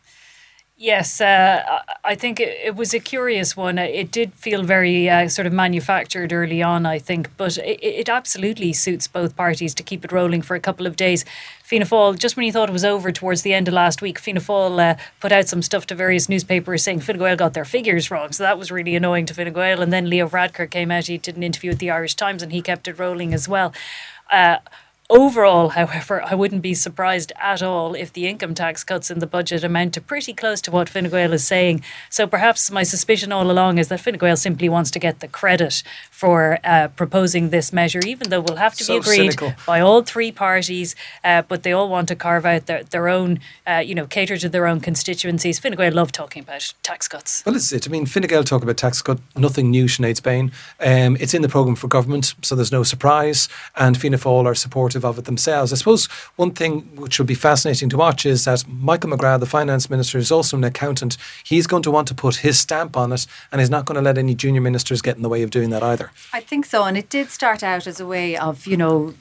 Yes, 0.79 1.23
uh, 1.23 1.81
I 2.05 2.15
think 2.15 2.39
it, 2.39 2.51
it, 2.63 2.77
was 2.77 2.93
a 2.93 3.01
curious 3.01 3.57
one. 3.57 3.79
It 3.79 4.11
did 4.11 4.35
feel 4.35 4.63
very 4.63 5.09
uh, 5.09 5.27
sort 5.27 5.47
of 5.47 5.55
manufactured 5.55 6.35
early 6.35 6.63
on, 6.63 6.85
I 6.85 6.99
think, 6.99 7.31
but 7.39 7.57
it, 7.57 7.83
it, 7.83 8.09
absolutely 8.11 8.75
suits 8.75 9.09
both 9.09 9.37
parties 9.37 9.75
to 9.75 9.83
keep 9.83 10.05
it 10.05 10.13
rolling 10.13 10.43
for 10.43 10.55
a 10.55 10.61
couple 10.61 10.87
of 10.87 10.95
days. 10.95 11.25
Fianna 11.65 11.87
Fáil, 11.87 12.19
just 12.19 12.37
when 12.37 12.45
you 12.45 12.53
thought 12.53 12.69
it 12.69 12.75
was 12.75 12.85
over 12.85 13.11
towards 13.11 13.41
the 13.41 13.55
end 13.55 13.69
of 13.69 13.75
last 13.75 14.03
week, 14.03 14.19
Fianna 14.19 14.41
Fáil 14.41 14.79
uh, 14.79 14.99
put 15.19 15.33
out 15.33 15.49
some 15.49 15.63
stuff 15.63 15.87
to 15.87 15.95
various 15.95 16.29
newspapers 16.29 16.83
saying 16.83 17.01
Fine 17.01 17.17
Gael 17.17 17.37
got 17.37 17.55
their 17.55 17.65
figures 17.65 18.11
wrong. 18.11 18.33
So 18.33 18.43
that 18.43 18.59
was 18.59 18.71
really 18.71 18.95
annoying 18.95 19.25
to 19.27 19.35
Fine 19.35 19.55
Gael. 19.55 19.81
And 19.81 19.91
then 19.91 20.11
Leo 20.11 20.29
Varadkar 20.29 20.71
came 20.71 20.91
out, 20.91 21.07
he 21.07 21.17
did 21.17 21.39
an 21.39 21.43
interview 21.43 21.71
with 21.71 21.79
the 21.79 21.91
Irish 21.91 22.17
Times 22.17 22.43
and 22.43 22.53
he 22.53 22.61
kept 22.61 22.87
it 22.87 22.99
rolling 22.99 23.33
as 23.33 23.49
well. 23.49 23.73
Overall, 25.09 25.69
however, 25.69 26.21
I 26.25 26.35
wouldn't 26.35 26.63
be 26.63 26.75
surprised 26.75 27.33
at 27.41 27.63
all 27.63 27.95
if 27.95 28.13
the 28.13 28.27
income 28.27 28.55
tax 28.55 28.83
cuts 28.83 29.09
in 29.09 29.21
the 29.21 29.27
budget 29.27 29.63
amount 29.63 29.95
to 29.95 30.01
pretty 30.01 30.33
close 30.33 30.61
to 30.63 30.73
what 30.73 30.89
Fine 30.89 31.11
Gael 31.11 31.33
is 31.33 31.47
saying. 31.47 31.85
So 32.11 32.27
perhaps 32.27 32.73
my 32.73 32.83
suspicion 32.83 33.31
all 33.31 33.49
along 33.49 33.79
is 33.79 33.87
that 33.89 34.01
Fine 34.01 34.19
Gael 34.19 34.37
simply 34.37 34.69
wants 34.69 34.91
to 34.91 34.99
get 34.99 35.21
the 35.21 35.29
credit 35.29 35.85
for 36.11 36.59
uh, 36.65 36.89
proposing 36.89 37.51
this 37.51 37.73
measure, 37.73 38.01
even 38.05 38.31
though 38.31 38.41
it 38.41 38.51
will 38.51 38.57
have 38.57 38.75
to 38.75 38.85
so 38.85 38.95
be 38.95 38.99
agreed 38.99 39.17
cynical. 39.33 39.55
by 39.65 39.79
all 39.79 40.03
three 40.03 40.33
parties. 40.33 40.97
Uh, 41.23 41.43
but 41.43 41.63
they 41.63 41.73
all 41.73 41.89
want 41.89 42.09
to 42.09 42.17
carve 42.17 42.45
out 42.45 42.67
their, 42.67 42.83
their 42.83 43.09
own, 43.09 43.39
uh, 43.65 43.83
you 43.85 43.95
know, 43.95 44.07
cater 44.07 44.37
to 44.37 44.49
their 44.49 44.67
own 44.67 44.81
constituencies. 44.81 45.61
Fine 45.61 45.77
Gael 45.77 45.93
love 45.93 46.11
talking 46.11 46.43
about 46.43 46.75
tax 46.83 47.07
cuts. 47.07 47.45
Well, 47.47 47.55
it's 47.55 47.71
it. 47.71 47.87
I 47.87 47.93
mean, 47.93 48.07
Fine 48.07 48.25
Gael 48.25 48.43
talk 48.43 48.65
about 48.65 48.77
tax 48.77 49.03
cut, 49.03 49.21
nothing 49.37 49.71
new, 49.71 49.85
Sinead 49.85 50.17
Spain. 50.17 50.51
Um, 50.81 51.17
it's 51.21 51.33
in 51.33 51.43
the 51.43 51.49
programme 51.49 51.77
for 51.77 51.87
government, 51.87 52.35
so 52.43 52.57
there's 52.57 52.73
no 52.73 52.83
surprise. 52.83 53.49
And 53.77 53.97
Fianna 53.97 54.17
Fáil 54.17 54.47
are 54.47 54.55
of 55.05 55.19
it 55.19 55.25
themselves. 55.25 55.73
I 55.73 55.77
suppose 55.77 56.07
one 56.37 56.53
thing 56.53 56.81
which 56.97 57.19
will 57.19 57.27
be 57.27 57.35
fascinating 57.35 57.89
to 57.91 57.97
watch 57.97 58.27
is 58.27 58.45
that 58.45 58.65
Michael 58.69 59.11
McGrath, 59.11 59.41
the 59.41 59.47
finance 59.47 59.91
minister, 59.91 60.19
is 60.19 60.31
also 60.31 60.57
an 60.57 60.65
accountant. 60.65 61.17
He's 61.45 61.67
going 61.67 61.83
to 61.83 61.91
want 61.91 62.09
to 62.09 62.15
put 62.15 62.37
his 62.37 62.59
stamp 62.59 62.97
on 62.97 63.13
it, 63.13 63.27
and 63.53 63.61
he's 63.61 63.71
not 63.71 63.85
going 63.85 63.97
to 63.97 64.03
let 64.03 64.19
any 64.19 64.35
junior 64.35 64.61
ministers 64.61 65.03
get 65.03 65.17
in 65.17 65.23
the 65.23 65.29
way 65.29 65.43
of 65.43 65.51
doing 65.51 65.71
that 65.71 65.83
either. 65.83 66.11
I 66.33 66.41
think 66.41 66.67
so, 66.67 66.85
and 66.85 66.97
it 66.97 67.09
did 67.09 67.31
start 67.31 67.63
out 67.63 67.87
as 67.87 68.01
a 68.01 68.07
way 68.07 68.37
of 68.37 68.67
you 68.67 68.77
know 68.77 69.15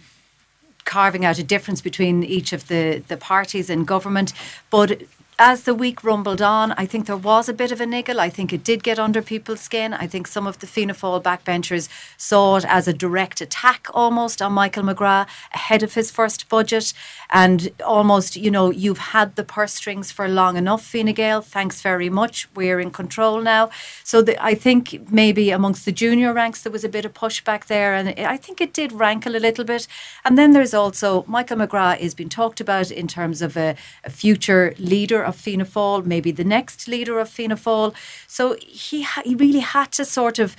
carving 0.85 1.25
out 1.25 1.39
a 1.39 1.43
difference 1.43 1.81
between 1.81 2.23
each 2.23 2.53
of 2.53 2.67
the, 2.67 3.03
the 3.07 3.17
parties 3.17 3.69
in 3.69 3.83
government. 3.83 4.31
But 4.69 5.01
as 5.37 5.63
the 5.63 5.75
week 5.75 6.03
rumbled 6.03 6.41
on, 6.41 6.71
I 6.73 6.85
think 6.85 7.07
there 7.07 7.17
was 7.17 7.49
a 7.49 7.53
bit 7.53 7.71
of 7.71 7.81
a 7.81 7.85
niggle. 7.85 8.21
I 8.21 8.29
think 8.29 8.53
it 8.53 8.63
did 8.63 8.83
get 8.83 8.97
under 8.97 9.21
people's 9.21 9.59
skin. 9.59 9.93
I 9.93 10.07
think 10.07 10.27
some 10.27 10.47
of 10.47 10.59
the 10.59 10.67
Fianna 10.67 10.93
Fáil 10.93 11.21
backbenchers 11.21 11.89
saw 12.15 12.55
it 12.55 12.65
as 12.65 12.87
a 12.87 12.93
direct 12.93 13.41
attack 13.41 13.87
almost 13.93 14.41
on 14.41 14.53
Michael 14.53 14.83
McGrath 14.83 15.27
ahead 15.53 15.83
of 15.83 15.93
his 15.93 16.09
first 16.09 16.47
budget. 16.47 16.93
And 17.29 17.69
almost, 17.85 18.37
you 18.37 18.49
know, 18.49 18.69
you've 18.71 18.97
had 18.97 19.35
the 19.35 19.43
purse 19.43 19.73
strings 19.73 20.09
for 20.09 20.29
long 20.29 20.55
enough, 20.55 20.85
Fine 20.85 21.13
Gael. 21.13 21.41
Thanks 21.41 21.81
very 21.81 22.09
much. 22.09 22.47
We're 22.55 22.79
in 22.79 22.91
control 22.91 23.41
now. 23.41 23.69
So 24.03 24.21
the, 24.21 24.41
I 24.41 24.55
think 24.55 25.11
maybe 25.11 25.51
amongst 25.51 25.83
the 25.83 25.91
junior 25.91 26.31
ranks 26.33 26.61
there 26.61 26.71
was 26.71 26.85
a 26.85 26.89
bit 26.89 27.03
of 27.03 27.13
pushback 27.13 27.65
there. 27.65 27.93
And 27.93 28.17
I 28.19 28.37
think 28.37 28.61
it 28.61 28.73
did 28.73 28.93
rankle 28.93 29.35
a 29.35 29.39
little 29.39 29.65
bit. 29.65 29.85
And 30.23 30.37
then 30.37 30.53
there's 30.53 30.73
also 30.73 31.25
Michael 31.27 31.57
McGrath 31.57 31.99
has 31.99 32.13
been 32.13 32.29
talked 32.29 32.61
about 32.61 32.89
in 32.89 33.07
terms 33.09 33.41
of 33.41 33.57
a, 33.57 33.75
a 34.05 34.09
future 34.09 34.73
leader 34.77 35.24
of 35.25 35.35
Fianna 35.35 35.65
Fáil, 35.65 36.05
maybe 36.05 36.31
the 36.31 36.43
next 36.43 36.87
leader 36.87 37.19
of 37.19 37.29
Fianna 37.29 37.55
Fáil. 37.55 37.93
So 38.27 38.55
he 38.61 39.05
he 39.23 39.35
really 39.35 39.59
had 39.59 39.91
to 39.93 40.05
sort 40.05 40.39
of 40.39 40.55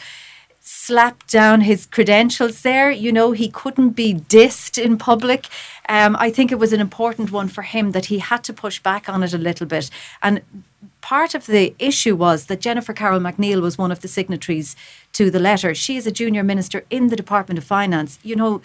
slap 0.69 1.25
down 1.29 1.61
his 1.61 1.87
credentials 1.87 2.63
there. 2.63 2.91
You 2.91 3.13
know, 3.13 3.31
he 3.31 3.49
couldn't 3.49 3.91
be 3.91 4.13
dissed 4.13 4.83
in 4.83 4.99
public. 4.99 5.47
Um, 5.89 6.17
I 6.19 6.29
think 6.29 6.51
it 6.51 6.59
was 6.59 6.73
an 6.73 6.81
important 6.81 7.31
one 7.31 7.47
for 7.47 7.63
him 7.63 7.93
that 7.93 8.07
he 8.07 8.19
had 8.19 8.43
to 8.45 8.53
push 8.53 8.81
back 8.81 9.09
on 9.09 9.23
it 9.23 9.33
a 9.33 9.39
little 9.39 9.67
bit. 9.67 9.91
And 10.23 10.43
part 11.01 11.37
of 11.37 11.47
the 11.47 11.73
issue 11.79 12.17
was 12.17 12.47
that 12.47 12.61
Jennifer 12.61 12.93
Carroll 12.93 13.21
MacNeill 13.21 13.63
was 13.63 13.79
one 13.79 13.93
of 13.93 14.01
the 14.01 14.09
signatories 14.09 14.75
to 15.13 15.31
the 15.31 15.39
letter. 15.39 15.73
She 15.73 15.97
is 15.97 16.05
a 16.05 16.11
junior 16.11 16.43
minister 16.43 16.85
in 16.91 17.09
the 17.09 17.17
Department 17.17 17.59
of 17.59 17.65
Finance. 17.65 18.19
You 18.25 18.35
know, 18.35 18.61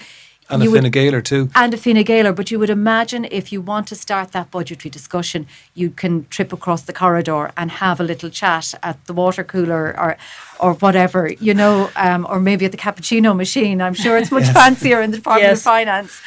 and 0.52 0.64
a 0.64 0.70
Fine 0.70 0.92
Gael 0.92 1.22
too. 1.22 1.50
And 1.56 1.74
a 1.74 1.78
Fine 1.78 2.04
Gael, 2.04 2.34
but 2.34 2.52
you 2.52 2.60
would 2.60 2.70
imagine 2.70 3.26
if 3.26 3.52
you 3.52 3.62
want 3.62 3.88
to 3.88 3.96
start 3.96 4.32
that 4.32 4.52
budgetary 4.52 4.90
discussion, 4.90 5.48
you 5.74 5.90
can 5.90 6.26
trip 6.30 6.54
across 6.54 6.84
the 6.84 6.94
corridor 6.94 7.52
and 7.58 7.72
have 7.72 8.00
a 8.00 8.04
little 8.04 8.30
chat 8.30 8.74
at 8.84 9.04
the 9.06 9.14
water 9.14 9.44
cooler 9.44 10.00
or 10.00 10.18
or 10.60 10.74
whatever, 10.76 11.28
you 11.40 11.54
know, 11.54 11.90
um, 11.96 12.28
or 12.30 12.40
maybe 12.40 12.66
at 12.66 12.72
the 12.72 12.78
cappuccino 12.78 13.36
machine. 13.36 13.82
I'm 13.82 13.96
sure 13.96 14.18
it's 14.18 14.32
much 14.32 14.44
yes. 14.44 14.54
fancier 14.54 15.02
in 15.02 15.12
the 15.12 15.18
Department 15.18 15.50
yes. 15.50 15.60
of 15.60 15.64
Finance. 15.64 16.22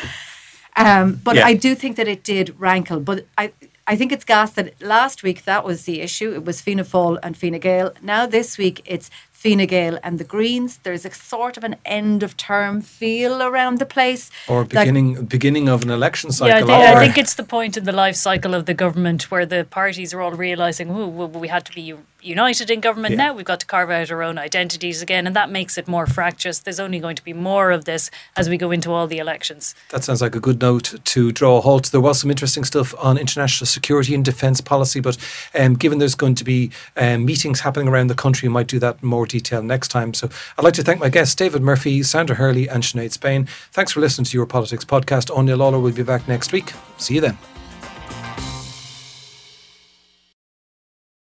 Um, 0.77 1.21
but 1.23 1.37
yeah. 1.37 1.47
I 1.47 1.55
do 1.55 1.75
think 1.75 1.97
that 1.97 2.09
it 2.09 2.25
did 2.25 2.59
rankle. 2.59 2.99
But 2.99 3.27
I, 3.39 3.53
I 3.87 3.97
think 3.97 4.13
it's 4.13 4.25
gas 4.25 4.53
that 4.53 4.81
last 4.83 5.23
week 5.23 5.45
that 5.45 5.65
was 5.65 5.85
the 5.85 6.01
issue. 6.01 6.33
It 6.33 6.45
was 6.45 6.61
Fianna 6.61 6.85
Fáil 6.85 7.19
and 7.23 7.37
Fine 7.37 7.59
Gael. 7.61 7.93
Now 8.03 8.27
this 8.27 8.59
week 8.59 8.83
it's 8.87 9.11
Fine 9.45 9.67
Gael 9.67 9.99
and 10.03 10.19
the 10.19 10.25
Greens. 10.25 10.79
There's 10.79 11.05
a 11.05 11.11
sort 11.11 11.59
of 11.59 11.65
an 11.65 11.77
end 11.85 12.23
of 12.23 12.35
term 12.39 12.81
feel 12.81 13.43
around 13.43 13.79
the 13.79 13.85
place. 13.85 14.31
Or 14.49 14.65
beginning 14.65 15.17
like, 15.17 15.29
beginning 15.29 15.69
of 15.69 15.83
an 15.83 15.91
election 15.91 16.33
cycle. 16.33 16.49
Yeah, 16.49 16.65
I 16.65 16.67
think, 16.67 16.97
I 16.97 17.05
think, 17.05 17.19
it's 17.19 17.35
the 17.35 17.45
point 17.45 17.77
in 17.77 17.85
the 17.85 17.93
life 17.93 18.17
cycle 18.17 18.55
of 18.55 18.65
the 18.65 18.73
government 18.73 19.31
where 19.31 19.45
the 19.45 19.67
parties 19.69 20.15
are 20.15 20.23
all 20.23 20.33
realising, 20.33 20.91
oh, 20.91 21.09
well, 21.09 21.29
we 21.29 21.49
had 21.49 21.67
to 21.67 21.73
be 21.75 21.95
united 22.25 22.71
in 22.71 22.81
government 22.81 23.13
yeah. 23.13 23.27
now. 23.27 23.35
We've 23.35 23.45
got 23.45 23.61
to 23.61 23.67
carve 23.67 23.91
out 23.91 24.11
our 24.11 24.23
own 24.23 24.39
identities 24.39 25.03
again, 25.03 25.27
and 25.27 25.37
that 25.37 25.51
makes 25.51 25.77
it 25.77 25.87
more 25.87 26.07
fractious. 26.07 26.61
There's 26.61 26.81
only 26.81 26.99
going 26.99 27.17
to 27.17 27.25
be 27.25 27.33
more 27.33 27.71
of 27.71 27.85
this 27.85 28.11
as 28.37 28.49
we 28.49 28.57
go 28.57 28.71
into 28.71 28.93
all 28.93 29.07
the 29.07 29.19
elections. 29.19 29.75
That 29.91 30.05
sounds 30.05 30.23
like 30.23 30.35
a 30.35 30.41
good 30.41 30.61
note 30.61 30.95
to 31.05 31.33
draw 31.33 31.59
a 31.59 31.61
halt. 31.61 31.91
There 31.91 32.01
was 32.01 32.21
some 32.21 32.31
interesting 32.31 32.65
stuff 32.65 32.95
on 32.99 33.19
international 33.19 33.67
security 33.67 34.15
and 34.15 34.25
defence 34.25 34.61
policy, 34.61 35.01
but 35.01 35.19
um, 35.55 35.75
given 35.75 35.99
there's 35.99 36.15
going 36.15 36.35
to 36.37 36.45
be 36.45 36.71
um, 36.97 37.27
meetings 37.27 37.61
happening 37.61 37.89
around 37.89 38.07
the 38.07 38.15
country, 38.15 38.49
we 38.49 38.53
might 38.53 38.69
do 38.69 38.79
that 38.79 39.03
more 39.03 39.27
detail 39.35 39.63
next 39.63 39.89
time. 39.89 40.15
So 40.15 40.29
I'd 40.57 40.65
like 40.65 40.75
to 40.75 40.83
thank 40.83 41.01
my 41.01 41.09
guests, 41.09 41.35
David 41.35 41.63
Murphy, 41.63 42.03
Sandra 42.03 42.37
Hurley, 42.37 42.69
and 42.69 42.83
Sinead 42.83 43.13
Spain. 43.13 43.47
Thanks 43.73 43.93
for 43.93 44.01
listening 44.01 44.27
to 44.27 44.37
Your 44.37 44.47
Politics 44.47 44.85
podcast. 44.85 45.31
Áine 45.31 45.57
Lawlor 45.57 45.83
will 45.83 45.93
be 45.93 46.03
back 46.03 46.29
next 46.29 46.53
week. 46.53 46.73
See 46.99 47.15
you 47.15 47.21
then. 47.21 47.54